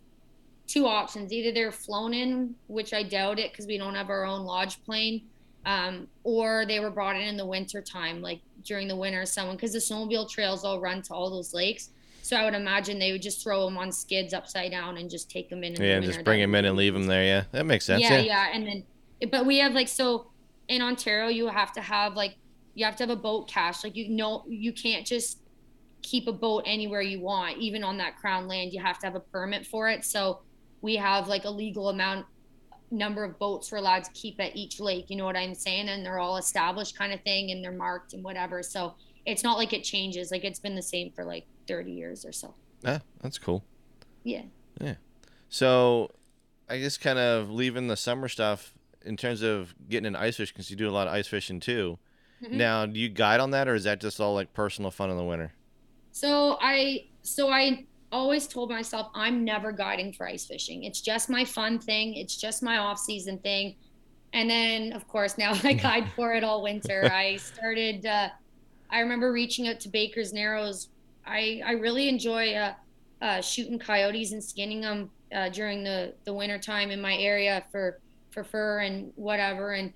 [0.66, 4.24] two options: either they're flown in, which I doubt it because we don't have our
[4.24, 5.22] own lodge plane
[5.68, 9.54] um, or they were brought in in the winter time, like during the winter, someone
[9.54, 11.90] because the snowmobile trails all run to all those lakes.
[12.22, 15.30] So I would imagine they would just throw them on skids upside down and just
[15.30, 15.74] take them in.
[15.74, 17.22] in yeah, the just bring them in and leave them there.
[17.22, 18.02] Yeah, that makes sense.
[18.02, 18.84] Yeah, yeah, yeah, and then,
[19.30, 20.30] but we have like so
[20.68, 22.36] in Ontario, you have to have like
[22.72, 23.84] you have to have a boat cache.
[23.84, 25.42] Like you know, you can't just
[26.00, 28.72] keep a boat anywhere you want, even on that crown land.
[28.72, 30.06] You have to have a permit for it.
[30.06, 30.40] So
[30.80, 32.24] we have like a legal amount
[32.90, 35.06] number of boats we're allowed to keep at each lake.
[35.08, 35.88] You know what I'm saying?
[35.88, 38.62] And they're all established kind of thing and they're marked and whatever.
[38.62, 38.94] So
[39.26, 40.30] it's not like it changes.
[40.30, 42.54] Like it's been the same for like 30 years or so.
[42.82, 43.64] Yeah, that's cool.
[44.24, 44.42] Yeah.
[44.80, 44.94] Yeah.
[45.48, 46.10] So
[46.68, 48.74] I guess kind of leaving the summer stuff
[49.04, 51.60] in terms of getting an ice fish because you do a lot of ice fishing
[51.60, 51.98] too.
[52.42, 52.56] Mm-hmm.
[52.56, 55.16] Now, do you guide on that or is that just all like personal fun in
[55.16, 55.52] the winter?
[56.12, 60.84] So I so I always told myself I'm never guiding for ice fishing.
[60.84, 62.14] It's just my fun thing.
[62.14, 63.76] It's just my off season thing.
[64.32, 67.10] And then of course now I guide for it all winter.
[67.12, 68.28] I started uh,
[68.90, 70.88] I remember reaching out to Baker's Narrows.
[71.26, 72.74] I I really enjoy uh,
[73.20, 77.64] uh, shooting coyotes and skinning them uh, during the the winter time in my area
[77.70, 78.00] for
[78.30, 79.92] for fur and whatever and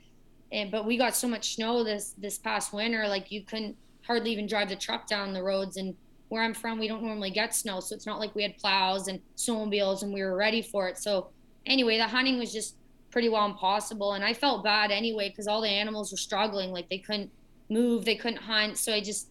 [0.50, 4.32] and but we got so much snow this this past winter like you couldn't hardly
[4.32, 5.94] even drive the truck down the roads and
[6.32, 9.08] where I'm from, we don't normally get snow, so it's not like we had plows
[9.08, 10.96] and snowmobiles and we were ready for it.
[10.96, 11.28] So
[11.66, 12.76] anyway, the hunting was just
[13.10, 16.88] pretty well impossible, and I felt bad anyway because all the animals were struggling, like
[16.88, 17.30] they couldn't
[17.68, 19.28] move, they couldn't hunt, so I just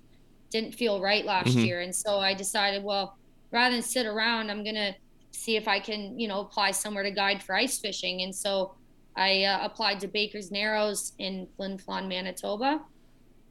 [0.52, 1.66] didn't feel right last mm-hmm.
[1.66, 3.18] year, and so I decided, well,
[3.50, 4.94] rather than sit around, I'm gonna
[5.32, 8.76] see if I can, you know, apply somewhere to guide for ice fishing, and so
[9.16, 12.80] I uh, applied to Baker's Narrows in Flin Flon, Manitoba,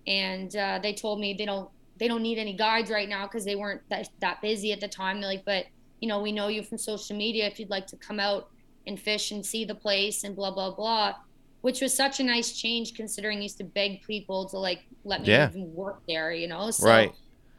[0.07, 1.69] and uh, they told me they don't
[2.01, 4.89] they don't need any guides right now because they weren't that, that busy at the
[4.89, 5.21] time.
[5.21, 5.67] They're like, but
[6.01, 8.49] you know, we know you from social media if you'd like to come out
[8.87, 11.15] and fish and see the place and blah blah blah,
[11.61, 15.21] which was such a nice change considering I used to beg people to like let
[15.21, 15.51] me yeah.
[15.51, 16.71] even work there, you know.
[16.71, 17.13] So right.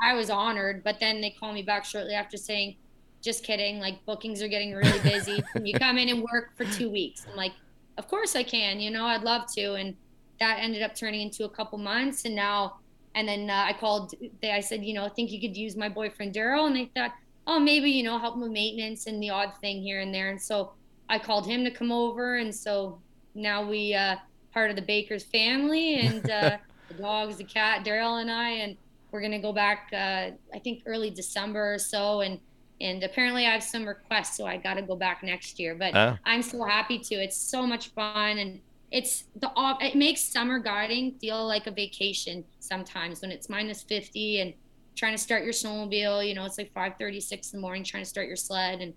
[0.03, 2.77] I was honored, but then they called me back shortly after saying,
[3.21, 5.43] "Just kidding, like bookings are getting really busy.
[5.53, 7.53] can you come in and work for two weeks?" I'm like,
[7.99, 8.79] "Of course I can.
[8.79, 9.95] You know, I'd love to." And
[10.39, 12.80] that ended up turning into a couple months, and now
[13.15, 14.13] and then uh, I called.
[14.41, 16.89] They, I said, you know, I think you could use my boyfriend Daryl, and they
[16.95, 17.13] thought,
[17.47, 20.29] oh, maybe you know, help with maintenance and the odd thing here and there.
[20.29, 20.73] And so
[21.09, 22.99] I called him to come over, and so
[23.35, 24.15] now we uh,
[24.53, 26.57] part of the Baker's family, and uh,
[26.87, 28.77] the dogs, the cat, Daryl, and I, and
[29.11, 29.89] we're gonna go back.
[29.91, 32.39] Uh, I think early December or so, and
[32.79, 35.75] and apparently I have some requests, so I got to go back next year.
[35.75, 36.17] But oh.
[36.25, 37.15] I'm so happy to.
[37.15, 38.59] It's so much fun, and
[38.91, 43.81] it's the uh, it makes summer guiding feel like a vacation sometimes when it's minus
[43.83, 44.53] 50 and
[44.95, 48.09] trying to start your snowmobile you know it's like 5:36 in the morning trying to
[48.09, 48.93] start your sled and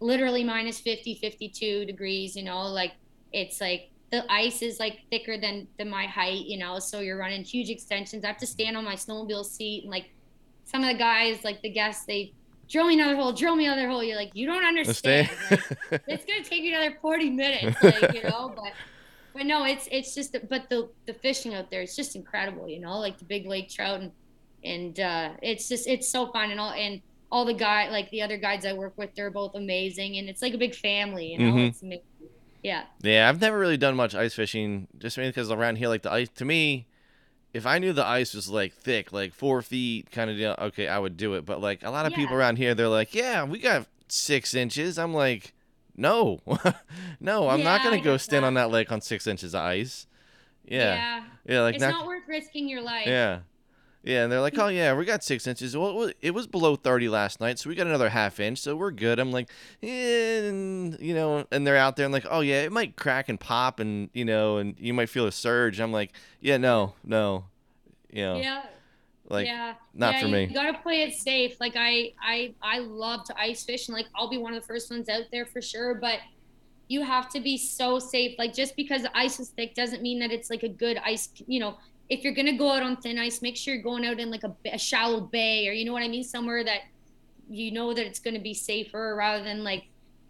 [0.00, 2.92] literally minus 50 52 degrees you know like
[3.32, 7.18] it's like the ice is like thicker than than my height you know so you're
[7.18, 8.24] running huge extensions.
[8.24, 10.10] I have to stand on my snowmobile seat and like
[10.64, 12.32] some of the guys like the guests they
[12.68, 14.02] drill me another hole drill me another hole.
[14.02, 15.30] You're like you don't understand.
[15.50, 18.72] like, it's gonna take you another 40 minutes like you know but
[19.38, 22.80] but no, it's it's just but the the fishing out there, it's just incredible, you
[22.80, 24.12] know, like the big lake trout and
[24.64, 28.20] and uh, it's just it's so fun and all and all the guy like the
[28.20, 31.38] other guides I work with, they're both amazing and it's like a big family, you
[31.38, 31.50] know.
[31.50, 31.58] Mm-hmm.
[31.58, 32.04] It's amazing.
[32.64, 32.84] Yeah.
[33.02, 36.28] Yeah, I've never really done much ice fishing, just because around here, like the ice
[36.34, 36.88] to me,
[37.54, 40.88] if I knew the ice was like thick, like four feet kind of deal, okay,
[40.88, 41.46] I would do it.
[41.46, 44.98] But like a lot of people around here, they're like, yeah, we got six inches.
[44.98, 45.52] I'm like,
[45.98, 46.40] no,
[47.20, 48.48] no, I'm not gonna I go stand that.
[48.48, 50.06] on that lake on six inches of ice.
[50.66, 53.06] Yeah, yeah, yeah like it's not, not worth risking your life.
[53.06, 53.40] yeah.
[54.04, 55.76] Yeah, and they're like, "Oh yeah, we got six inches.
[55.76, 58.92] Well, it was- below thirty last night, so we got another half inch, so we're
[58.92, 59.50] good." I'm like,
[59.82, 63.28] eh, and, you know, and they're out there and like, "Oh yeah, it might crack
[63.28, 66.94] and pop, and you know, and you might feel a surge." I'm like, "Yeah, no,
[67.04, 67.46] no,
[68.10, 68.62] you know, Yeah.
[69.28, 69.74] Like yeah.
[69.94, 71.60] not yeah, for me." You gotta play it safe.
[71.60, 74.66] Like I, I, I love to ice fish, and like I'll be one of the
[74.66, 75.94] first ones out there for sure.
[75.94, 76.18] But
[76.88, 78.38] you have to be so safe.
[78.38, 81.28] Like just because the ice is thick doesn't mean that it's like a good ice.
[81.46, 84.18] You know, if you're gonna go out on thin ice, make sure you're going out
[84.18, 86.80] in like a, a shallow bay, or you know what I mean, somewhere that
[87.50, 89.84] you know that it's gonna be safer, rather than like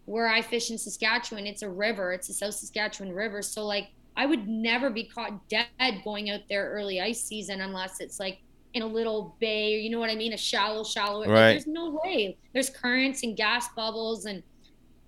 [0.08, 1.46] where I fish in Saskatchewan.
[1.46, 2.12] It's a river.
[2.12, 3.42] It's a South Saskatchewan river.
[3.42, 5.68] So like I would never be caught dead
[6.02, 8.38] going out there early ice season unless it's like
[8.74, 11.20] in a little bay or you know what I mean, a shallow, shallow.
[11.20, 12.36] like, there's no way.
[12.52, 14.42] There's currents and gas bubbles and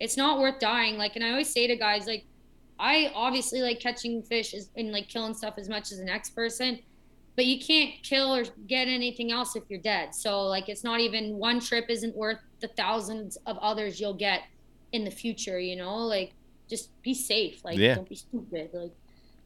[0.00, 0.96] it's not worth dying.
[0.96, 2.24] Like, and I always say to guys, like,
[2.78, 6.30] I obviously like catching fish is, and like killing stuff as much as the next
[6.30, 6.78] person,
[7.36, 10.14] but you can't kill or get anything else if you're dead.
[10.14, 14.44] So like, it's not even one trip isn't worth the thousands of others you'll get
[14.92, 15.60] in the future.
[15.60, 16.32] You know, like
[16.70, 17.62] just be safe.
[17.64, 17.96] Like, Yeah.
[17.96, 18.70] don't be stupid.
[18.72, 18.92] Like,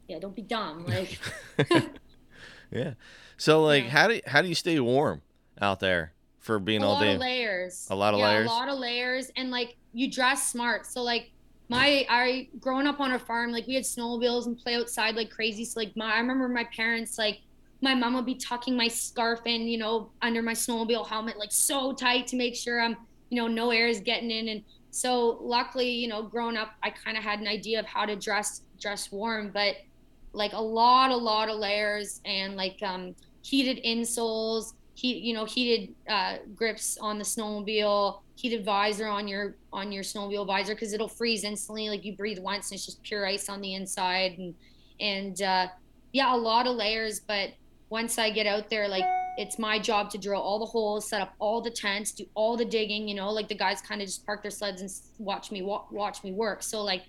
[0.07, 0.85] yeah, don't be dumb.
[0.87, 1.19] Like.
[2.71, 2.93] yeah.
[3.37, 3.89] So like, Yeah.
[3.89, 5.21] how do how do you stay warm
[5.61, 7.13] out there for being a all lot day?
[7.15, 7.87] of layers.
[7.89, 8.45] A lot of yeah, layers?
[8.45, 10.85] A lot of layers, and like you dress smart.
[10.85, 11.31] So like
[11.69, 15.29] my I growing up on a farm, like we had snowmobiles and play outside like
[15.31, 15.65] crazy.
[15.65, 17.39] So like my I remember my parents like
[17.81, 21.51] my mom would be tucking my scarf in, you know, under my snowmobile helmet like
[21.51, 22.95] so tight to make sure I'm,
[23.29, 24.47] you know, no air is getting in.
[24.47, 28.05] And so luckily, you know, growing up, I kind of had an idea of how
[28.05, 29.75] to dress dress warm, but
[30.33, 33.15] like a lot, a lot of layers and like um
[33.45, 39.55] heated insoles, heat, you know, heated uh, grips on the snowmobile, heated visor on your
[39.71, 41.89] on your snowmobile visor because it'll freeze instantly.
[41.89, 44.55] Like you breathe once and it's just pure ice on the inside, and
[44.99, 45.67] and uh,
[46.11, 47.19] yeah, a lot of layers.
[47.19, 47.51] But
[47.89, 49.05] once I get out there, like
[49.37, 52.57] it's my job to drill all the holes, set up all the tents, do all
[52.57, 53.07] the digging.
[53.07, 54.89] You know, like the guys kind of just park their sleds and
[55.19, 56.63] watch me wa- watch me work.
[56.63, 57.03] So like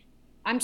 [0.45, 0.61] I'm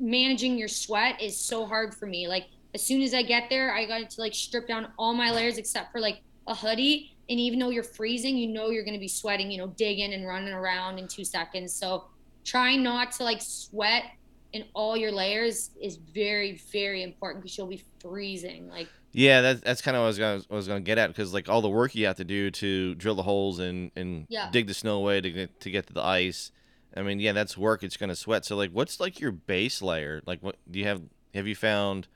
[0.00, 2.26] managing your sweat is so hard for me.
[2.26, 5.30] Like as soon as I get there, I got to like strip down all my
[5.30, 7.12] layers except for like a hoodie.
[7.30, 10.12] And even though you're freezing, you know you're going to be sweating, you know, digging
[10.12, 11.72] and running around in two seconds.
[11.74, 12.04] So
[12.44, 14.04] trying not to like sweat
[14.52, 18.68] in all your layers is very, very important because you'll be freezing.
[18.68, 21.08] Like, Yeah, that's that's kind of what I was gonna I was gonna get at
[21.08, 24.26] because like all the work you have to do to drill the holes and and
[24.28, 24.50] Yeah.
[24.50, 26.52] dig the snow away to get to get to the ice.
[26.96, 27.82] I mean, yeah, that's work.
[27.82, 28.44] It's gonna sweat.
[28.44, 30.20] So like, what's like your base layer?
[30.26, 31.02] Like, what do you have?
[31.34, 32.06] Have you found?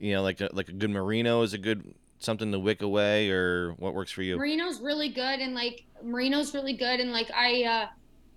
[0.00, 3.30] You know, like a, like a good merino is a good something to wick away,
[3.30, 4.36] or what works for you?
[4.36, 7.86] Merino's really good and like Merino's really good and like I uh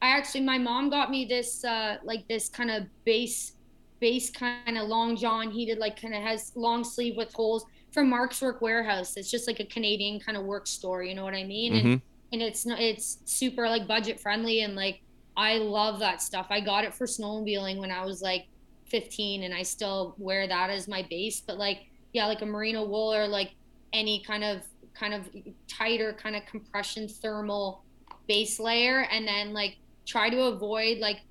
[0.01, 3.53] I actually my mom got me this uh like this kind of base
[4.01, 8.09] base kind of long john heated like kind of has long sleeve with holes from
[8.09, 9.15] Mark's Work Wearhouse.
[9.17, 11.75] It's just like a Canadian kind of work store, you know what I mean?
[11.75, 12.01] And Mhm.
[12.33, 15.01] and it's it's super like budget friendly and like
[15.37, 16.47] I love that stuff.
[16.49, 18.47] I got it for snowmobiling when I was like
[18.93, 22.85] 15 and I still wear that as my base, but like yeah, like a merino
[22.85, 23.55] wool or like
[23.91, 24.61] any kind of
[24.93, 25.27] kind of
[25.67, 27.83] tighter kind of compression thermal
[28.27, 31.21] base layer and then like try to avoid like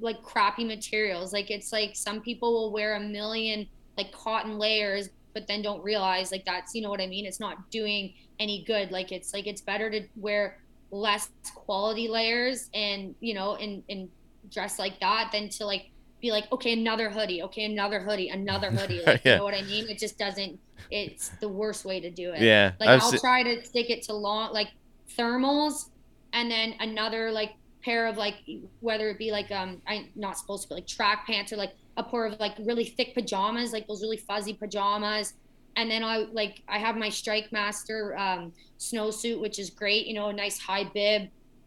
[0.00, 1.32] like crappy materials.
[1.32, 3.66] Like it's like some people will wear a million
[3.96, 7.26] like cotton layers but then don't realize like that's you know what i mean?
[7.26, 8.92] It's not doing any good.
[8.92, 10.60] Like it's like it's better to wear
[10.92, 14.08] less quality layers and you know and and
[14.50, 18.70] dress like that than to like be like okay another hoodie okay another hoodie another
[18.76, 19.32] hoodie like Yeah.
[19.32, 20.60] you know what i mean it just doesn't
[20.90, 23.90] it's the worst way to do it Yeah, like I've I'll se- try to stick
[23.90, 24.68] it to long like
[25.18, 25.74] thermals
[26.32, 27.52] and then another like
[27.84, 28.34] pair of like
[28.80, 31.72] whether it be like um I'm not supposed to be like track pants or like
[31.96, 35.32] a pair of like really thick pajamas, like those really fuzzy pajamas.
[35.76, 40.14] And then I like I have my Strike Master um snowsuit, which is great, you
[40.14, 41.22] know, a nice high bib.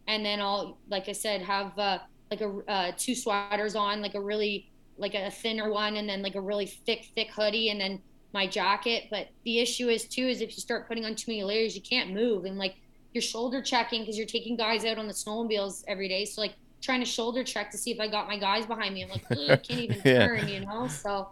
[0.07, 1.99] And then I'll like I said, have uh
[2.31, 6.21] like a uh two sweaters on, like a really like a thinner one and then
[6.21, 7.99] like a really thick, thick hoodie and then
[8.33, 9.05] my jacket.
[9.11, 11.81] But the issue is too is if you start putting on too many layers, you
[11.81, 12.75] can't move and like
[13.13, 16.23] you're shoulder checking because you're taking guys out on the snowmobiles every day.
[16.25, 19.03] So like trying to shoulder check to see if I got my guys behind me.
[19.03, 20.27] I'm like, I can't even Yeah.
[20.27, 20.87] turn, you know.
[20.87, 21.29] So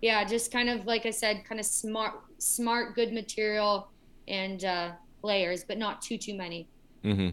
[0.00, 3.90] yeah, just kind of like I said, kind of smart, smart, good material
[4.28, 6.68] and uh, layers, but not too too many.
[7.04, 7.30] Mm-hmm.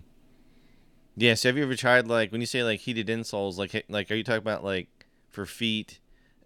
[1.15, 1.33] Yeah.
[1.35, 4.15] So have you ever tried like when you say like heated insoles, like like are
[4.15, 4.87] you talking about like
[5.29, 5.99] for feet,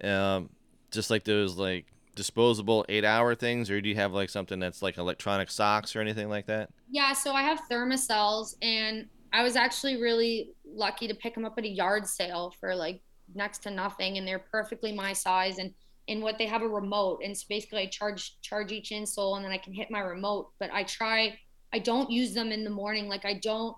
[0.04, 0.50] um,
[0.92, 1.86] just like those like
[2.16, 6.02] disposable eight hour things, or do you have like something that's like electronic socks or
[6.02, 6.70] anything like that?
[6.90, 11.58] Yeah, so I have Thermacells, and I was actually really lucky to pick them up
[11.58, 13.02] at a yard sale for like
[13.34, 15.58] next to nothing, and they're perfectly my size.
[15.58, 15.74] And
[16.08, 19.46] in what they have a remote, and so basically I charge charge each insole, and
[19.46, 20.52] then I can hit my remote.
[20.60, 21.38] But I try,
[21.74, 23.08] I don't use them in the morning.
[23.08, 23.76] Like I don't.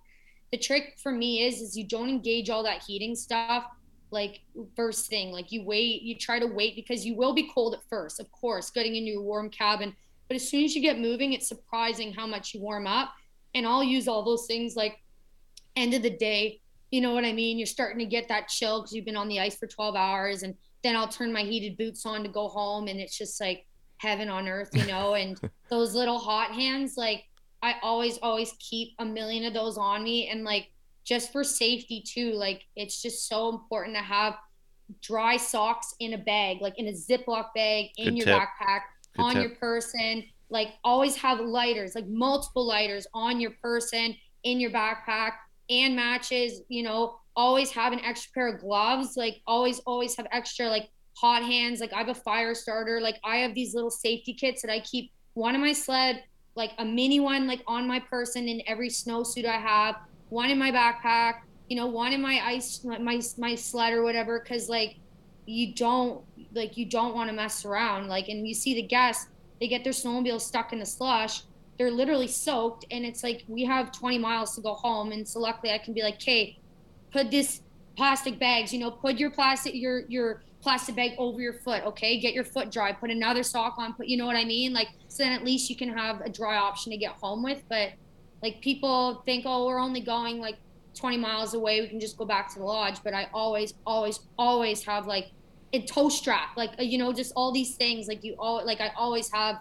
[0.51, 3.65] The trick for me is is you don't engage all that heating stuff
[4.11, 4.41] like
[4.75, 7.81] first thing like you wait you try to wait because you will be cold at
[7.89, 9.93] first of course getting into your warm cabin
[10.27, 13.13] but as soon as you get moving it's surprising how much you warm up
[13.53, 15.01] and i'll use all those things like
[15.75, 16.59] end of the day
[16.91, 17.57] you know what i mean?
[17.57, 20.43] You're starting to get that chill because you've been on the ice for 12 hours
[20.43, 23.65] and then i'll turn my heated boots on to go home and it's just like
[23.97, 25.15] heaven on earth you know?
[25.15, 25.37] And
[25.69, 27.25] those little hot hands like
[27.63, 30.69] i always always keep a million of those on me and like
[31.07, 32.33] just for safety too.
[32.33, 34.35] Like it's just so important to have
[35.01, 38.39] dry socks in a bag, like in a Ziploc bag, in Good your tip.
[38.39, 38.81] backpack,
[39.15, 39.41] Good on tip.
[39.41, 40.25] your person.
[40.49, 45.31] Like always have lighters, like multiple lighters on your person, in your backpack,
[45.69, 46.61] and matches.
[46.67, 49.15] You know, always have an extra pair of gloves.
[49.15, 51.79] Like always, always have extra like hot hands.
[51.79, 52.99] Like I have a fire starter.
[52.99, 56.23] Like I have these little safety kits that I keep one in my sled,
[56.57, 59.95] like a mini one, like on my person in every snowsuit I have
[60.29, 64.39] one in my backpack, you know, one in my ice, my my sled or whatever,
[64.39, 64.97] because like
[65.45, 68.07] you don't like you don't want to mess around.
[68.07, 69.27] Like, and you see the guests,
[69.59, 71.43] they get their snowmobile stuck in the slush.
[71.77, 75.39] They're literally soaked, and it's like we have 20 miles to go home, and so
[75.39, 76.57] luckily I can be like, okay,
[77.11, 77.61] put this
[77.97, 82.19] plastic bags, you know, put your plastic your your plastic bag over your foot, okay?
[82.19, 84.71] Get your foot dry, put another sock on, put you know what I mean?
[84.73, 87.63] Like so then at least you can have a dry option to get home with.
[87.67, 87.93] But
[88.41, 90.57] like people think, oh, we're only going like
[90.93, 91.81] 20 miles away.
[91.81, 93.03] We can just go back to the lodge.
[93.03, 95.31] But I always, always, always have like
[95.73, 98.07] a toe strap, like uh, you know, just all these things.
[98.07, 99.57] Like you all, like I always have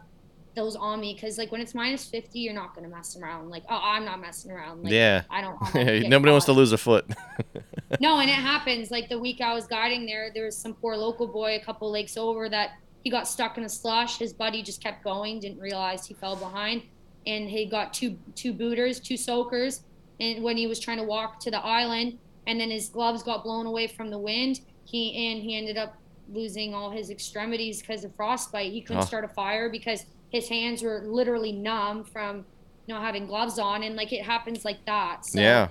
[0.55, 3.62] those on me because like when it's minus 50 you're not gonna mess around like
[3.68, 5.59] oh i'm not messing around like, yeah i don't
[6.09, 7.07] nobody wants to lose a foot
[8.01, 10.97] no and it happens like the week i was guiding there there was some poor
[10.97, 12.70] local boy a couple lakes over that
[13.05, 16.34] he got stuck in a slush his buddy just kept going didn't realize he fell
[16.37, 16.82] behind
[17.26, 19.82] and he got two two booters, two soakers,
[20.20, 23.43] and when he was trying to walk to the island, and then his gloves got
[23.43, 24.61] blown away from the wind.
[24.84, 25.97] He and he ended up
[26.32, 28.72] losing all his extremities because of frostbite.
[28.72, 29.07] He couldn't oh.
[29.07, 32.45] start a fire because his hands were literally numb from
[32.89, 35.26] know having gloves on, and like it happens like that.
[35.26, 35.68] So, yeah,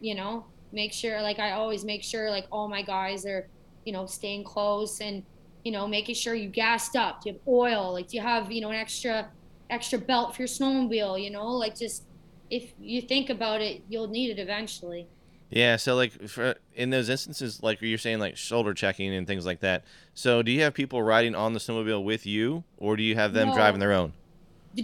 [0.00, 3.48] you know, make sure like I always make sure like all my guys are
[3.84, 5.22] you know staying close and
[5.64, 7.22] you know making sure you gassed up.
[7.22, 7.92] Do you have oil?
[7.92, 9.30] Like do you have you know an extra
[9.70, 12.04] extra belt for your snowmobile, you know, like just
[12.50, 15.06] if you think about it, you'll need it eventually.
[15.50, 19.46] Yeah, so like for, in those instances, like you're saying, like shoulder checking and things
[19.46, 19.84] like that.
[20.14, 23.32] So do you have people riding on the snowmobile with you, or do you have
[23.32, 24.12] them no, driving their own?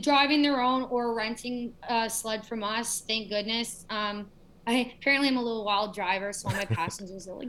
[0.00, 3.00] Driving their own or renting a sled from us.
[3.00, 3.84] Thank goodness.
[3.90, 4.26] Um,
[4.70, 7.48] I apparently I'm a little wild driver, so all my passengers are like,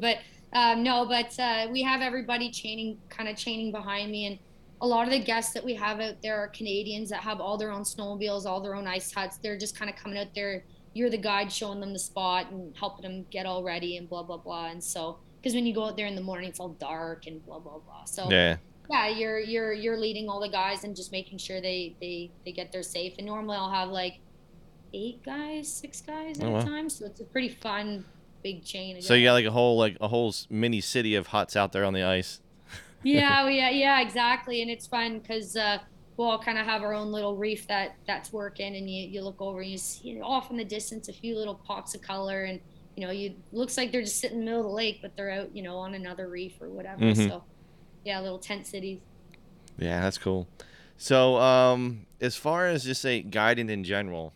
[0.00, 0.18] but
[0.52, 4.38] um, no, but uh, we have everybody chaining, kind of chaining behind me, and
[4.80, 7.56] a lot of the guests that we have out there are Canadians that have all
[7.56, 9.38] their own snowmobiles, all their own ice huts.
[9.38, 10.62] They're just kind of coming out there.
[10.92, 14.22] You're the guide showing them the spot and helping them get all ready and blah,
[14.22, 14.66] blah, blah.
[14.66, 17.44] And so, because when you go out there in the morning, it's all dark and
[17.44, 18.04] blah, blah, blah.
[18.04, 18.56] So, yeah.
[18.90, 22.52] Yeah, you're you're you're leading all the guys and just making sure they they they
[22.52, 23.14] get there safe.
[23.18, 24.20] And normally I'll have like
[24.92, 26.60] eight guys, six guys at oh, wow.
[26.60, 28.04] a time, so it's a pretty fun
[28.42, 29.00] big chain.
[29.02, 31.84] So you got like a whole like a whole mini city of huts out there
[31.84, 32.40] on the ice
[33.02, 34.62] yeah, yeah, yeah, exactly.
[34.62, 35.78] And it's fun because uh,
[36.16, 39.22] we'll all kind of have our own little reef that that's working, and you, you
[39.22, 41.94] look over and you see you know, off in the distance a few little pops
[41.94, 42.60] of color, and
[42.96, 45.16] you know, you looks like they're just sitting in the middle of the lake, but
[45.16, 47.02] they're out, you know, on another reef or whatever.
[47.02, 47.28] Mm-hmm.
[47.28, 47.44] So,
[48.04, 48.98] yeah, little tent cities.
[49.78, 50.48] Yeah, that's cool.
[50.96, 54.32] So, um, as far as just say guiding in general,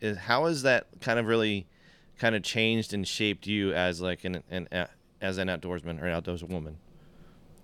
[0.00, 1.66] is how has that kind of really
[2.18, 4.68] kind of changed and shaped you as like an, an
[5.20, 6.78] as an outdoorsman or outdoors woman?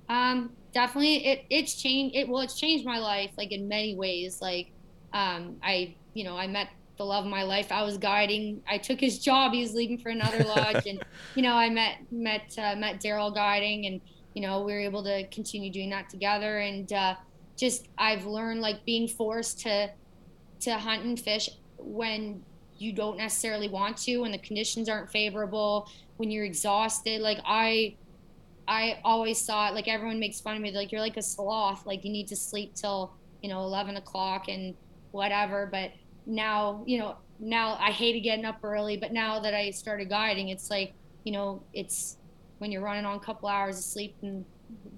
[0.08, 4.40] Um, definitely it it's changed it well it's changed my life like in many ways.
[4.40, 4.70] Like
[5.12, 7.72] um I you know, I met the love of my life.
[7.72, 8.62] I was guiding.
[8.68, 9.52] I took his job.
[9.52, 11.04] He was leaving for another lodge, and
[11.34, 14.00] you know, I met met uh, met Daryl guiding, and
[14.34, 16.58] you know, we were able to continue doing that together.
[16.58, 17.14] And uh,
[17.56, 19.90] just I've learned like being forced to
[20.60, 21.50] to hunt and fish
[21.84, 22.42] when
[22.78, 27.20] you don't necessarily want to, when the conditions aren't favorable, when you're exhausted.
[27.20, 27.96] Like I
[28.66, 32.04] I always thought like everyone makes fun of me like you're like a sloth like
[32.04, 33.12] you need to sleep till
[33.42, 34.74] you know 11 o'clock and
[35.10, 35.92] whatever but
[36.26, 40.48] now you know now I hated getting up early but now that I started guiding
[40.48, 42.16] it's like you know it's
[42.58, 44.44] when you're running on a couple hours of sleep and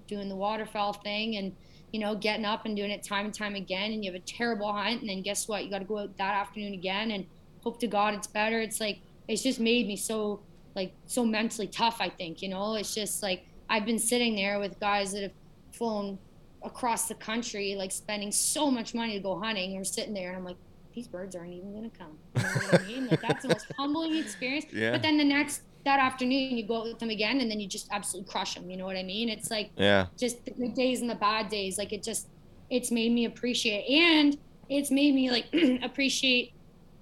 [0.07, 1.53] doing the waterfowl thing and
[1.91, 4.25] you know getting up and doing it time and time again and you have a
[4.25, 5.63] terrible hunt and then guess what?
[5.63, 7.25] You got to go out that afternoon again and
[7.63, 8.59] hope to god it's better.
[8.59, 10.41] It's like it's just made me so
[10.75, 12.75] like so mentally tough i think you know?
[12.75, 15.31] It's just like i've been sitting there with guys that have
[15.73, 16.17] flown
[16.63, 19.71] across the country like spending so much money to go hunting.
[19.71, 20.57] And we're sitting there and i'm like
[20.93, 22.17] these birds aren't even gonna come.
[22.35, 23.07] You know what i mean?
[23.07, 24.65] Like that's the most humbling experience.
[24.73, 24.91] Yeah.
[24.91, 27.67] but then the next that afternoon you go out with them again and then you
[27.67, 29.27] just absolutely crush them you know what i mean?
[29.35, 30.07] It's like Yeah.
[30.23, 32.27] just the good days and the bad days like it just
[32.69, 34.37] it's made me appreciate and
[34.69, 35.45] it's made me like
[35.89, 36.45] appreciate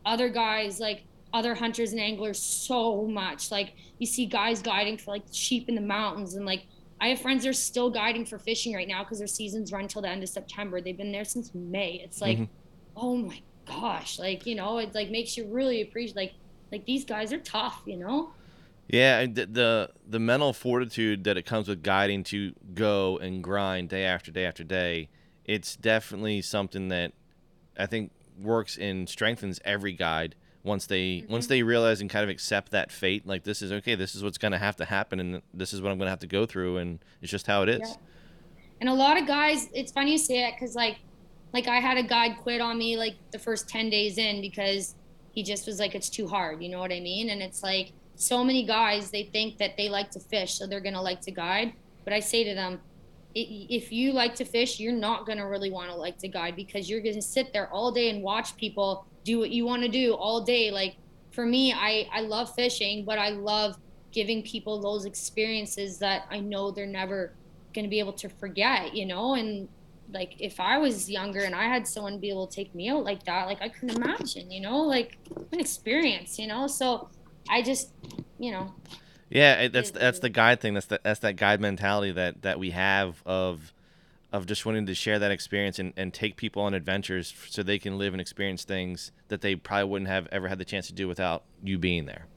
[0.06, 1.00] other guys like
[1.34, 3.52] other hunters and anglers so much.
[3.52, 6.64] Like you see guys guiding for like sheep in the mountains and like
[7.02, 9.88] i have friends that are still guiding for fishing right now because their seasons run
[9.88, 10.80] till the end of september.
[10.80, 11.92] They've been there since may.
[12.06, 12.50] It's like Mhm.
[12.96, 16.34] oh my gosh like you know it like makes you really appreciate like
[16.72, 18.18] like these guys are tough you know
[18.88, 23.90] Yeah, the, the the mental fortitude that it comes with guiding to go and grind
[23.90, 25.10] day after day after day,
[25.44, 27.14] it's definitely something that
[27.78, 31.50] I think works and strengthens every guide once they once Mhm.
[31.50, 33.26] they realize and kind of accept that fate.
[33.26, 35.82] Like this is okay, this is what's going to have to happen, and this is
[35.82, 37.80] what I'm going to have to go through, and it's just how it is.
[37.90, 37.96] Yeah.
[38.82, 40.98] And a lot of guys, it's funny you say it because like,
[41.54, 44.94] like I had a guide quit on me like the first ten days in because
[45.32, 46.62] he just was like, it's too hard.
[46.62, 47.30] You know what I mean?
[47.30, 50.82] And it's like so many guys they think that they like to fish, so they're
[50.82, 51.74] gonna like to guide.
[52.04, 52.80] But I say to them,
[53.34, 56.90] if you like to fish, you're not gonna really want to like to guide because
[56.90, 60.14] you're gonna sit there all day and watch people do what you want to do
[60.14, 60.72] all day.
[60.72, 60.96] Like
[61.32, 63.78] for me, I I love fishing, but I love
[64.16, 67.34] giving people those experiences that I know they're never
[67.74, 69.36] going to be able to forget, you know?
[69.36, 69.68] And
[70.12, 73.04] like if I was younger and I had someone be able to take me out
[73.04, 75.18] like that, like I couldn't imagine, you know, like
[75.52, 76.66] an experience, you know?
[76.66, 77.10] So
[77.50, 77.92] I just,
[78.40, 78.74] you know,
[79.30, 80.74] Yeah, that's that's the guide thing.
[80.74, 83.74] That's the, that's that guide mentality that that we have of
[84.32, 87.80] of just wanting to share that experience and, and take people on adventures so they
[87.80, 90.94] can live and experience things that they probably wouldn't have ever had the chance to
[90.94, 92.28] do without you being there.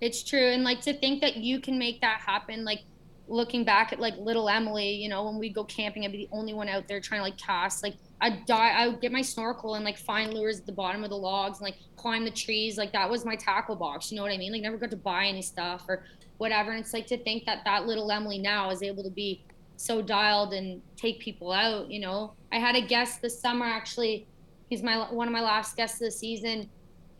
[0.00, 0.50] it's true.
[0.52, 2.82] And like to think that you can make that happen, like
[3.28, 6.28] looking back at like little Emily, you know, when we go camping, I'd be the
[6.32, 7.82] only one out there trying to like cast.
[7.82, 11.04] Like I'd die, I would get my snorkel and like find lures at the bottom
[11.04, 12.76] of the logs and like climb the trees.
[12.76, 14.10] Like that was my tackle box.
[14.10, 14.52] You know what I mean?
[14.52, 16.04] Like never got to buy any stuff or
[16.38, 16.72] whatever.
[16.72, 19.44] And it's like to think that that little Emily now is able to be
[19.76, 21.90] so dialed and take people out.
[21.90, 24.26] You know, I had a guest this summer actually.
[24.68, 26.68] He's my one of my last guests of the season,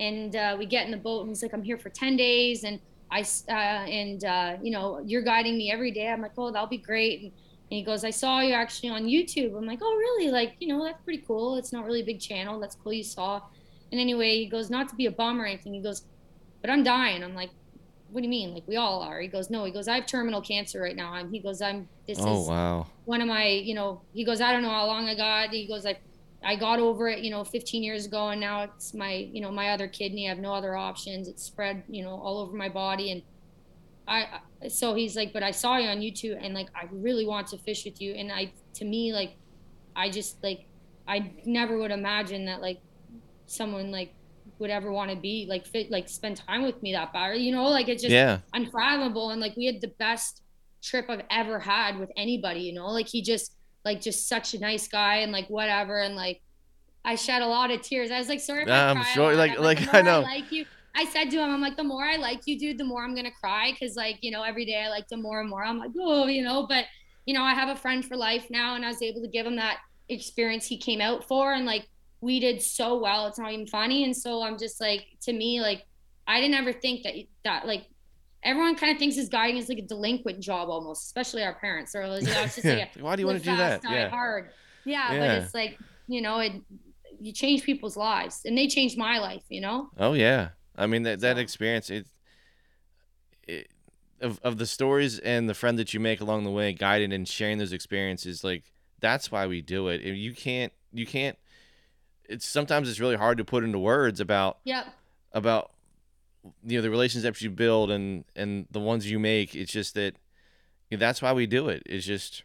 [0.01, 2.65] and uh, we get in the boat and he's like, "I'm here for ten days,"
[2.65, 2.79] and
[3.11, 6.09] I uh, and uh, you know you're guiding me every day.
[6.09, 7.33] I'm like, "Oh, that'll be great." And,
[7.71, 10.31] he goes, "I saw you actually on YouTube." I'm like, "Oh, really?
[10.31, 11.57] Like, you know, that's pretty cool.
[11.57, 12.59] It's not really a big channel.
[12.61, 13.43] That's cool you saw."
[13.93, 16.07] And anyway, he goes, "Not to be a bum or anything." He goes,
[16.63, 17.51] "But I'm dying." I'm like,
[18.09, 18.55] "What do you mean?
[18.55, 21.15] Like we all are?" He goes, "No." He goes, "I have terminal cancer right now."
[21.15, 22.87] And he goes, "I'm this Oh is wow.
[23.05, 25.51] one of my, you know, he goes, I don't know how long I got.
[25.51, 26.03] He goes, like,
[26.43, 29.51] I got over it, you know, 15 years ago, and now it's my, you know,
[29.51, 30.27] my other kidney.
[30.27, 31.29] I have no other options.
[31.29, 33.23] It's spread, you know, all over my body, and
[34.07, 34.41] I.
[34.69, 37.59] So he's like, but I saw you on YouTube, and like, I really want to
[37.59, 38.15] fish with you.
[38.15, 39.37] And I, to me, like,
[39.95, 40.67] I just like,
[41.07, 42.81] I never would imagine that like,
[43.47, 44.15] someone like
[44.59, 47.39] would ever want to be like fit, like spend time with me that bad.
[47.39, 48.41] You know, like it's just Yeah.
[48.53, 50.43] unfathomable and like we had the best
[50.83, 52.89] trip I've ever had with anybody, you know?
[52.89, 53.55] Like he just
[53.85, 56.43] like just such a nice guy and like whatever and like
[57.05, 58.11] I shed a lot of tears.
[58.11, 60.21] I was like, sorry if I I'm sure, like- like, I know.
[60.21, 60.67] like you.
[60.99, 63.15] I said to him, I'm like, the more I like you, dude, the more I'm
[63.15, 65.65] gonna cry because like you know every day I liked him more and more.
[65.65, 66.87] I'm like, oh, you know, but
[67.25, 69.47] you know I have a friend for life now, and I was able to give
[69.47, 69.79] him that
[70.09, 71.87] experience he came out for, and like
[72.21, 73.29] we did so well.
[73.29, 75.87] It's not even funny, and so I'm just like, to me, like
[76.27, 77.87] I didn't ever think that that like
[78.43, 81.95] everyone kind of thinks his guiding is like a delinquent job almost, especially our parents.
[81.95, 83.83] Or like, oh, just like a Why do you want to do that?
[83.85, 84.09] Yeah.
[84.09, 84.51] hard.
[84.85, 85.21] Yeah, Yeah.
[85.21, 85.79] but it's like
[86.09, 86.53] you know, it
[87.21, 89.45] you change people's lives, and they changed my life.
[89.49, 89.91] You know.
[89.97, 90.49] Oh yeah.
[90.79, 92.07] I mean that that experience it,
[93.47, 93.69] it
[94.21, 97.29] of of the stories and the friend that you make along the way, guiding and
[97.29, 98.65] sharing those experiences, like
[99.01, 100.03] that's why we do it.
[100.03, 101.37] And You can't you can't
[102.29, 104.87] it's sometimes it's really hard to put into words about Yep.
[105.33, 105.71] about
[106.65, 109.55] you know the relationships you build and and the ones you make.
[109.55, 110.15] It's just that
[110.91, 111.83] you know, that's why we do it.
[111.87, 112.45] It's just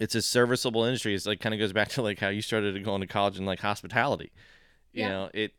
[0.00, 1.14] it's a serviceable industry.
[1.14, 3.46] It's like kind of goes back to like how you started going to college and
[3.46, 4.32] like hospitality.
[4.92, 5.08] You Yeah.
[5.08, 5.52] know, it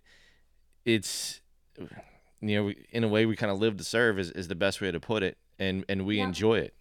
[0.86, 1.41] it's
[1.78, 4.56] you know, we- in a way we kind of live to serve is, is the
[4.56, 6.26] best way to put it and and we Yeah.
[6.26, 6.74] enjoy it.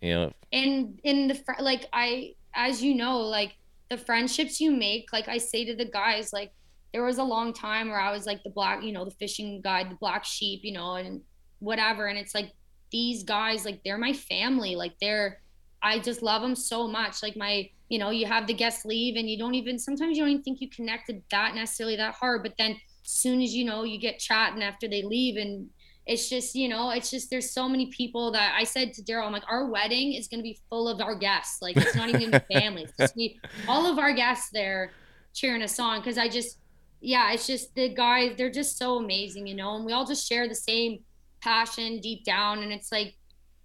[0.00, 3.52] You know, and in the fr- like i as you know like
[3.88, 6.52] the friendships you make like i say to the guys like
[6.92, 9.60] there was a long time where i was like the black you know the fishing
[9.62, 11.20] guide the black sheep you know and
[11.60, 12.50] whatever and it's like
[12.90, 15.40] these guys like they're my family like they're
[15.84, 17.24] I just love them so much.
[17.24, 20.22] Like my, you know, you have the guests leave and you don't even sometimes you
[20.22, 22.44] don't even think you connected that necessarily that hard.
[22.44, 25.68] But then soon as you know you get chatting after they leave and
[26.04, 29.24] it's just, you know, it's just there's so many people that I said to Daryl,
[29.24, 31.62] I'm like, our wedding is gonna be full of our guests.
[31.62, 32.82] Like it's not even family.
[32.82, 33.38] It's just me,
[33.68, 34.90] all of our guests there
[35.32, 36.58] cheering us on because I just
[37.02, 40.26] yeah, it's just the guys, they're just so amazing, you know, and we all just
[40.26, 41.00] share the same
[41.40, 42.62] passion deep down.
[42.62, 43.16] And it's like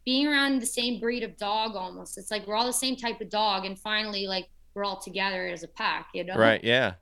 [0.03, 2.17] being around the same breed of dog almost.
[2.17, 5.47] It's like we're all the same type of dog, and finally, like we're all together
[5.47, 6.35] as a pack, you know?
[6.35, 6.63] Right.
[6.63, 6.93] Yeah.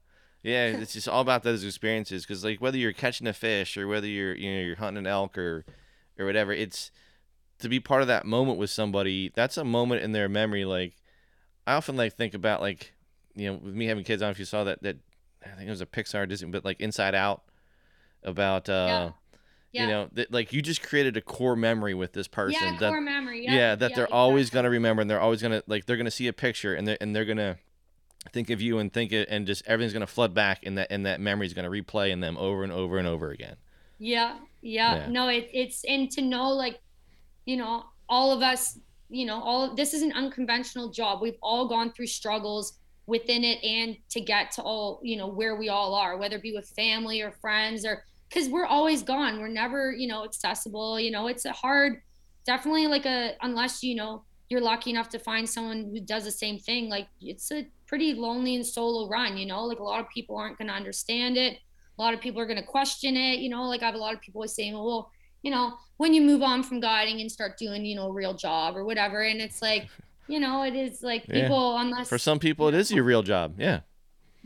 [0.46, 0.68] Yeah.
[0.68, 4.08] It's just all about those experiences because, like, whether you're catching a fish or whether
[4.08, 5.66] you're you know you're hunting an elk or
[6.20, 6.92] or whatever, it's
[7.60, 9.32] to be part of that moment with somebody.
[9.34, 10.64] That's a moment in their memory.
[10.64, 10.94] Like,
[11.66, 12.94] I often like think about like
[13.36, 14.22] you know with me having kids.
[14.22, 14.98] I don't know if you saw that that
[15.44, 17.44] I think it was a Pixar Disney, but like Inside Out
[18.24, 18.86] about uh.
[18.88, 19.12] Yeah.
[19.72, 19.82] Yeah.
[19.82, 22.62] You know, that like you just created a core memory with this person.
[22.64, 23.44] yeah, that, core memory.
[23.44, 26.28] yeah, Yeah, that they're always gonna remember, and they're always gonna like they're gonna see
[26.28, 27.58] a picture, and they and they're gonna
[28.32, 31.06] think of you and think it, and just everything's gonna flood back, and that and
[31.06, 33.56] that memory's gonna replay in them over and over and over again.
[34.00, 34.96] Yeah, yeah.
[34.96, 35.08] Yeah.
[35.10, 36.80] No, it, it's and to know like,
[37.46, 41.22] you know, all of us, you know, all this is an unconventional job.
[41.22, 42.74] We've all gone through struggles
[43.08, 46.42] within it and to get to all, you know, where we all are, whether it
[46.42, 49.40] be with family or friends or because we're always gone.
[49.40, 51.00] We're never, you know, accessible.
[51.00, 52.02] You know, it's a hard,
[52.46, 56.32] definitely like a unless you know you're lucky enough to find someone who does the
[56.32, 56.90] same thing.
[56.90, 59.38] Like it's a pretty lonely and solo run.
[59.38, 61.58] You know, like a lot of people aren't going to understand it.
[61.98, 63.40] A lot of people are going to question it.
[63.40, 65.12] You know, like I have a lot of people always saying, well,
[65.44, 68.34] you know, when you move on from guiding and start doing, you know, a real
[68.34, 69.22] job or whatever.
[69.22, 69.88] And it's like,
[70.28, 71.44] you know, it is like Yeah.
[71.44, 73.56] people, unless For some people, it is your real job.
[73.60, 73.82] Yeah.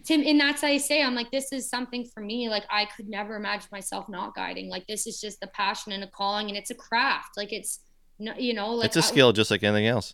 [0.06, 2.48] Jim, and that's how I say, I'm like, this is something for me.
[2.50, 4.70] Like, I could never imagine myself not guiding.
[4.70, 7.32] Like, this is just a passion and a calling, and it's a craft.
[7.36, 7.80] Like, it's,
[8.18, 10.14] you know, like it's a skill just like anything else.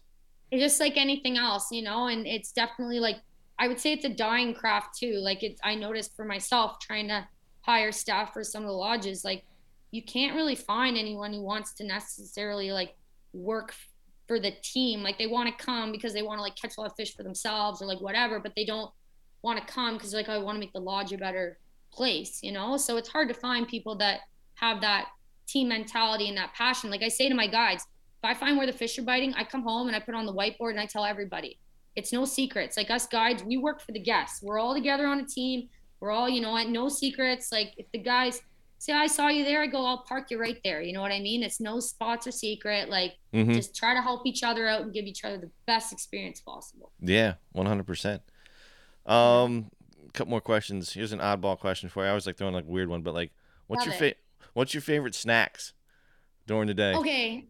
[0.51, 3.17] It's just like anything else, you know, and it's definitely like
[3.57, 5.17] I would say it's a dying craft too.
[5.17, 7.27] Like it's I noticed for myself trying to
[7.61, 9.43] hire staff for some of the lodges, like
[9.91, 12.95] you can't really find anyone who wants to necessarily like
[13.33, 13.73] work
[14.27, 15.01] for the team.
[15.01, 17.15] Like they want to come because they want to like catch a lot of fish
[17.15, 18.91] for themselves or like whatever, but they don't
[19.41, 21.57] want to come because like oh, I want to make the lodge a better
[21.91, 22.77] place, you know?
[22.77, 24.21] So it's hard to find people that
[24.55, 25.07] have that
[25.47, 26.89] team mentality and that passion.
[26.89, 27.85] Like I say to my guides,
[28.25, 30.33] I find where the fish are biting, I come home and I put on the
[30.33, 31.59] whiteboard and I tell everybody.
[31.95, 32.75] It's no secrets.
[32.77, 34.41] Like us guides, we work for the guests.
[34.43, 35.69] We're all together on a team.
[35.99, 37.51] We're all, you know, no secrets.
[37.51, 38.41] Like if the guys
[38.79, 40.81] say I saw you there, I go, I'll park you right there.
[40.81, 41.41] You know what I mean?
[41.41, 42.89] It's no spots or secret.
[42.89, 45.93] Like hmm just try to help each other out and give each other the best
[45.93, 46.91] experience possible.
[46.99, 48.21] Yeah, one hundred percent.
[49.05, 49.69] Um,
[50.07, 50.91] a couple more questions.
[50.91, 52.11] Here's an oddball question for you.
[52.11, 53.31] I was like throwing like a weird one, but like,
[53.67, 54.17] what's Love your fa-
[54.53, 55.73] What's your favorite snacks
[56.47, 56.95] during the day?
[56.95, 57.45] Okay.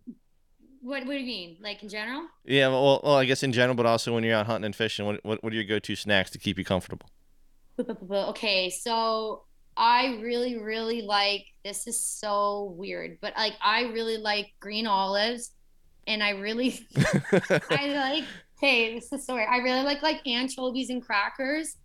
[0.86, 1.57] What, what do you mean?
[1.61, 2.27] Like in general?
[2.43, 5.07] Yeah, well, well, I guess in general, but also when you're out hunting and fishing,
[5.07, 7.09] what what, what are your go-to snacks to keep you comfortable?
[8.11, 9.43] Okay, so
[9.75, 15.51] I really, really like this is so weird, but like I really like green olives
[16.05, 18.23] and I really I like
[18.61, 19.49] hey, this is so weird.
[19.49, 21.77] I really like like anchovies and crackers.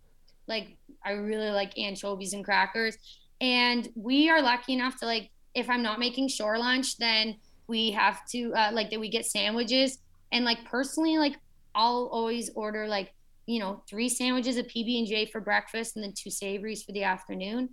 [0.46, 2.98] Like I really like anchovies and crackers.
[3.40, 7.36] And we are lucky enough to like if I'm not making shore lunch, then
[7.70, 9.98] we have to uh, like that we get sandwiches.
[10.32, 11.36] And like personally, like
[11.74, 13.14] I'll always order like
[13.46, 16.92] you know three sandwiches of PB and J for breakfast, and then two savories for
[16.92, 17.70] the afternoon.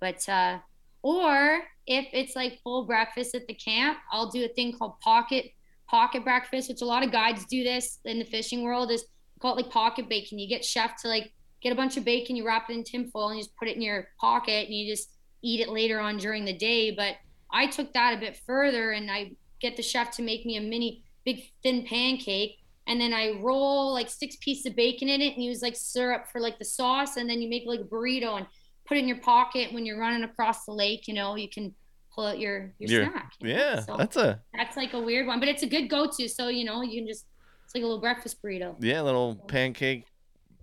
[0.00, 0.58] But uh,
[1.02, 5.52] or if it's like full breakfast at the camp, I'll do a thing called pocket
[5.88, 8.90] pocket breakfast, which a lot of guides do this in the fishing world.
[8.90, 9.04] Is
[9.40, 10.38] call it like pocket bacon.
[10.38, 11.30] You get chef to like
[11.62, 13.76] get a bunch of bacon, you wrap it in tinfoil, and you just put it
[13.76, 15.10] in your pocket, and you just
[15.42, 16.90] eat it later on during the day.
[16.90, 17.16] But
[17.54, 20.60] I took that a bit further, and I get the chef to make me a
[20.60, 22.58] mini big thin pancake.
[22.86, 26.26] And then I roll like six pieces of bacon in it and use like syrup
[26.30, 27.16] for like the sauce.
[27.16, 28.46] And then you make like a burrito and
[28.86, 31.08] put it in your pocket when you're running across the lake.
[31.08, 31.74] You know, you can
[32.14, 33.32] pull out your your Your- snack.
[33.40, 36.28] Yeah, So that's a that's like a weird one, but it's a good go-to.
[36.28, 37.24] So you know, you can just
[37.64, 38.76] it's like a little breakfast burrito.
[38.80, 40.04] yeah little pancake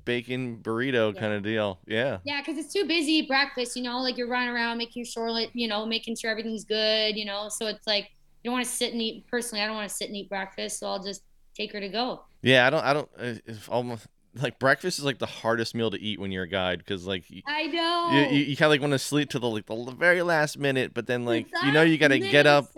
[0.05, 1.19] bacon burrito Yeah.
[1.19, 1.79] kind of deal.
[1.87, 2.17] Yeah.
[2.23, 3.75] Yeah, because it's too busy breakfast.
[3.75, 7.15] You know, like you're running around making sure, you know, making sure everything's good.
[7.17, 8.09] You know, so it's like
[8.43, 9.25] you don't want to sit and eat.
[9.27, 11.23] Personally, I don't want to sit and eat breakfast, so I'll just
[11.55, 12.23] take her to go.
[12.41, 15.99] Yeah, I don't I don't It's almost like breakfast is like the hardest meal to
[15.99, 18.11] eat when you're a guide because like you, I know.
[18.11, 20.57] you, you, you kind of like want to sleep to the like the very last
[20.57, 22.69] minute, but then like you know you got to get up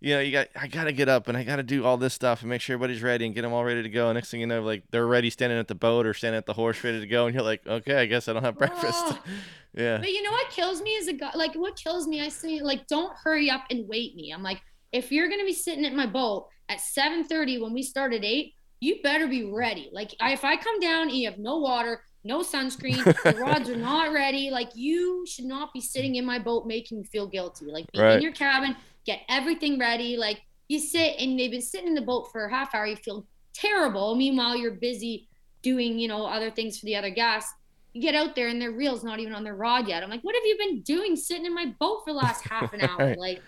[0.00, 2.42] you know, you got I gotta get up and I gotta do all this stuff
[2.42, 4.08] and make sure everybody's ready and get them all ready to go.
[4.08, 6.46] And next thing you know, like they're ready standing at the boat or standing at
[6.46, 9.04] the horse ready to go, and you're like, okay, I guess I don't have breakfast.
[9.04, 9.22] Oh.
[9.74, 11.32] yeah, But you know what kills me is a guy.
[11.34, 14.30] Like what kills me, I say, like don't hurry up and wait me.
[14.30, 14.62] I'm like,
[14.92, 18.54] if you're gonna be sitting at my boat at 7:30 when we start at eight,
[18.80, 19.88] you better be ready.
[19.92, 23.68] Like I, if I come down and you have no water, no sunscreen, the rods
[23.68, 27.26] are not ready, like you should not be sitting in my boat making me feel
[27.26, 27.66] guilty.
[27.66, 28.16] Like be Right.
[28.16, 30.16] in your cabin, get everything ready.
[30.16, 32.96] Like you sit and they've been sitting in the boat for a half hour, you
[32.96, 34.14] feel terrible.
[34.14, 35.26] Meanwhile, you're busy
[35.62, 37.52] doing, you know, other things for the other guests.
[37.94, 40.04] You get out there and their reel's not even on their rod yet.
[40.04, 42.72] I'm like, what have you been doing sitting in my boat for the last half
[42.74, 42.96] an hour?
[42.98, 43.18] Right.
[43.18, 43.42] Like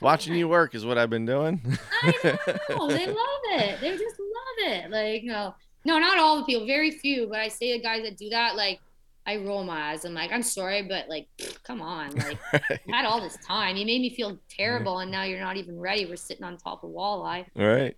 [0.00, 1.60] Watching you work is what I've been doing.
[2.02, 2.88] I know.
[2.88, 3.80] They love it.
[3.82, 4.16] They just
[4.60, 4.90] it.
[4.90, 5.54] Like, no,
[5.84, 8.56] no, not all the people, very few, but I say the guys that do that,
[8.56, 8.80] like,
[9.26, 10.04] I roll my eyes.
[10.04, 12.14] I'm like, I'm sorry, but like, pfft, come on.
[12.16, 12.38] Like,
[12.88, 13.76] had all this time.
[13.76, 16.06] You made me feel terrible, and now you're not even ready.
[16.06, 17.44] We're sitting on top of walleye.
[17.58, 17.96] All right.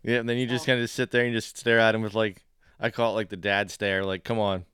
[0.03, 2.15] yeah, and then you just kind of sit there and just stare at him with
[2.15, 2.45] like,
[2.81, 4.05] I call it like the dad stare.
[4.05, 4.65] Like, come on.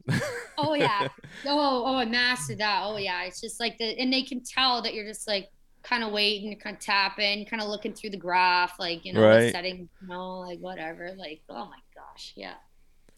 [0.59, 1.09] Oh, yeah.
[1.47, 2.83] Oh, oh, I mastered that.
[2.85, 3.25] Oh, yeah.
[3.25, 5.51] It's just like the, and they can tell that you're just like,
[5.85, 9.12] kind of waiting, you're kind of tapping, kind of looking through the graph, like, you
[9.12, 9.52] know, the Right.
[9.52, 11.12] setting, you know, like whatever.
[11.16, 12.32] Like, oh my gosh.
[12.36, 12.55] Yeah.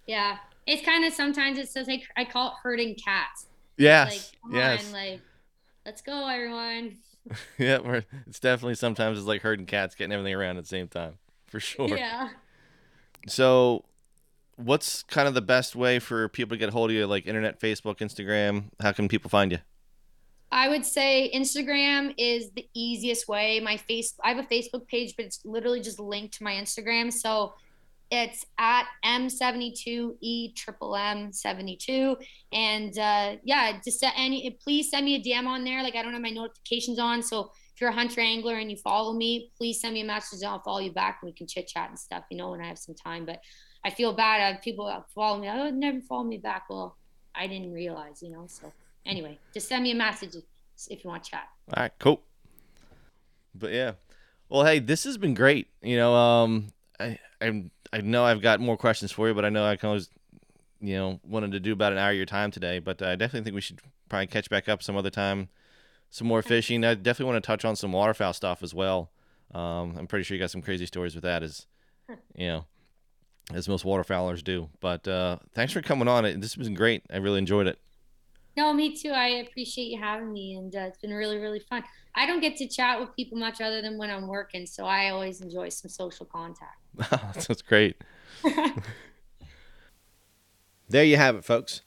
[0.06, 0.38] Yeah.
[0.66, 3.47] It's kind of sometimes it says like I call it herding cats.
[3.76, 4.10] yes.
[4.10, 4.86] Like, come yes.
[4.86, 5.20] on, like,
[5.84, 6.97] let's go, everyone.
[7.59, 7.78] yeah.
[7.78, 11.18] We're, it's definitely sometimes it's like herding cats, getting everything around at the same time,
[11.47, 11.97] for sure.
[11.97, 12.30] Yeah.
[13.28, 13.84] So,
[14.56, 17.06] what's kind of the best way for people to get a hold of you?
[17.06, 18.70] Like internet, Facebook, Instagram.
[18.80, 19.59] How can people find you?
[20.52, 23.60] I would say Instagram is the easiest way.
[23.60, 27.12] My face, I have a Facebook page, but it's literally just linked to my Instagram.
[27.12, 27.55] So
[28.10, 32.16] it's at M72E triple M 72.
[32.52, 35.82] And uh, yeah, just any, please send me a DM on there.
[35.82, 37.23] Like I don't have my notifications on.
[37.23, 40.40] So if you're a hunter angler and you follow me, please send me a message
[40.43, 42.60] and I'll follow you back and we can chit chat and stuff, you know, when
[42.60, 43.27] I have some time.
[43.27, 43.40] But
[43.85, 44.40] I feel bad.
[44.40, 45.48] I have people follow me.
[45.48, 46.64] Oh, never follow me back.
[46.70, 46.97] Well,
[47.35, 48.73] I didn't realize, you know, so
[49.06, 50.44] anyway, just send me a message if,
[50.90, 51.48] if you want to chat.
[51.74, 52.22] All right, cool.
[53.54, 53.92] But yeah,
[54.48, 55.68] well, hey, this has been great.
[55.82, 56.68] You know, um,
[57.00, 59.88] I I I know I've got more questions for you, but I know I can
[59.88, 60.10] always,
[60.80, 62.78] you know, wanted to do about an hour of your time today.
[62.78, 65.48] But I definitely think we should probably catch back up some other time,
[66.10, 66.84] some more fishing.
[66.84, 69.10] I definitely want to touch on some waterfowl stuff as well.
[69.54, 71.66] Um, I'm pretty sure you got some crazy stories with that, as
[72.36, 72.64] you know,
[73.52, 74.68] as most waterfowlers do.
[74.80, 76.24] But uh, thanks for coming on.
[76.24, 77.02] It this has been great.
[77.10, 77.78] I really enjoyed it.
[78.56, 79.10] No, me too.
[79.10, 81.84] I appreciate you having me, and uh, it's been really, really fun.
[82.14, 85.10] I don't get to chat with people much other than when I'm working, so I
[85.10, 86.78] always enjoy some social contact.
[87.10, 87.96] That's great.
[90.88, 91.82] There you have it, folks.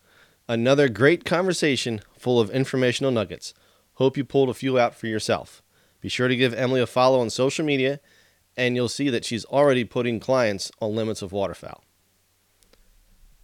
[0.47, 3.53] Another great conversation full of informational nuggets.
[3.93, 5.61] Hope you pulled a few out for yourself.
[6.01, 7.99] Be sure to give Emily a follow on social media,
[8.57, 11.83] and you'll see that she's already putting clients on limits of waterfowl.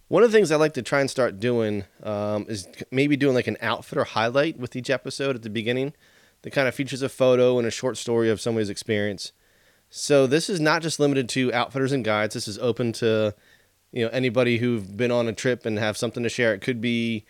[0.08, 3.34] One of the things I like to try and start doing um, is maybe doing
[3.34, 5.94] like an outfitter highlight with each episode at the beginning
[6.42, 9.32] that kind of features a photo and a short story of somebody's experience.
[9.90, 12.34] So this is not just limited to outfitters and guides.
[12.34, 13.34] This is open to
[13.92, 16.54] you know anybody who've been on a trip and have something to share.
[16.54, 17.24] It could be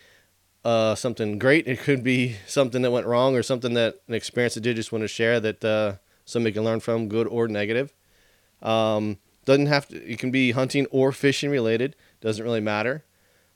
[0.62, 1.66] uh, something great.
[1.66, 4.92] It could be something that went wrong or something that an experience that they just
[4.92, 5.94] want to share that uh,
[6.26, 7.94] somebody can learn from, good or negative.
[8.60, 10.04] Um, doesn't have to.
[10.04, 11.96] It can be hunting or fishing related.
[12.20, 13.04] Doesn't really matter.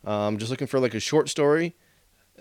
[0.04, 1.74] Um, just looking for like a short story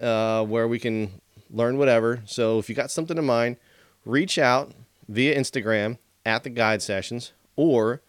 [0.02, 2.22] uh, where we can learn whatever.
[2.26, 3.58] So if you got something in mind,
[4.06, 4.72] reach out
[5.08, 8.02] via Instagram at the guide sessions, or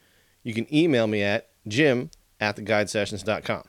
[0.43, 3.65] you can email me at jim at theguidesessions.com.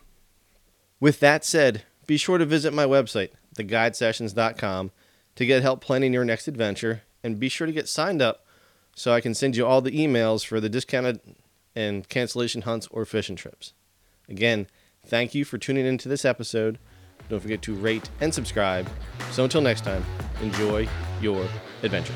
[1.00, 4.92] With that said, be sure to visit my website, theguidesessions.com,
[5.36, 8.46] to get help planning your next adventure, and be sure to get signed up
[8.96, 11.22] so I can send you all the emails for the discounted
[11.76, 13.74] and cancellation hunts or fishing trips.
[14.32, 14.68] Again,
[15.06, 16.80] thank you for tuning into this episode.
[17.30, 18.90] Don't forget to rate and subscribe.
[19.32, 20.04] So until next time,
[20.42, 20.88] enjoy
[21.22, 21.46] your
[21.84, 22.16] adventure.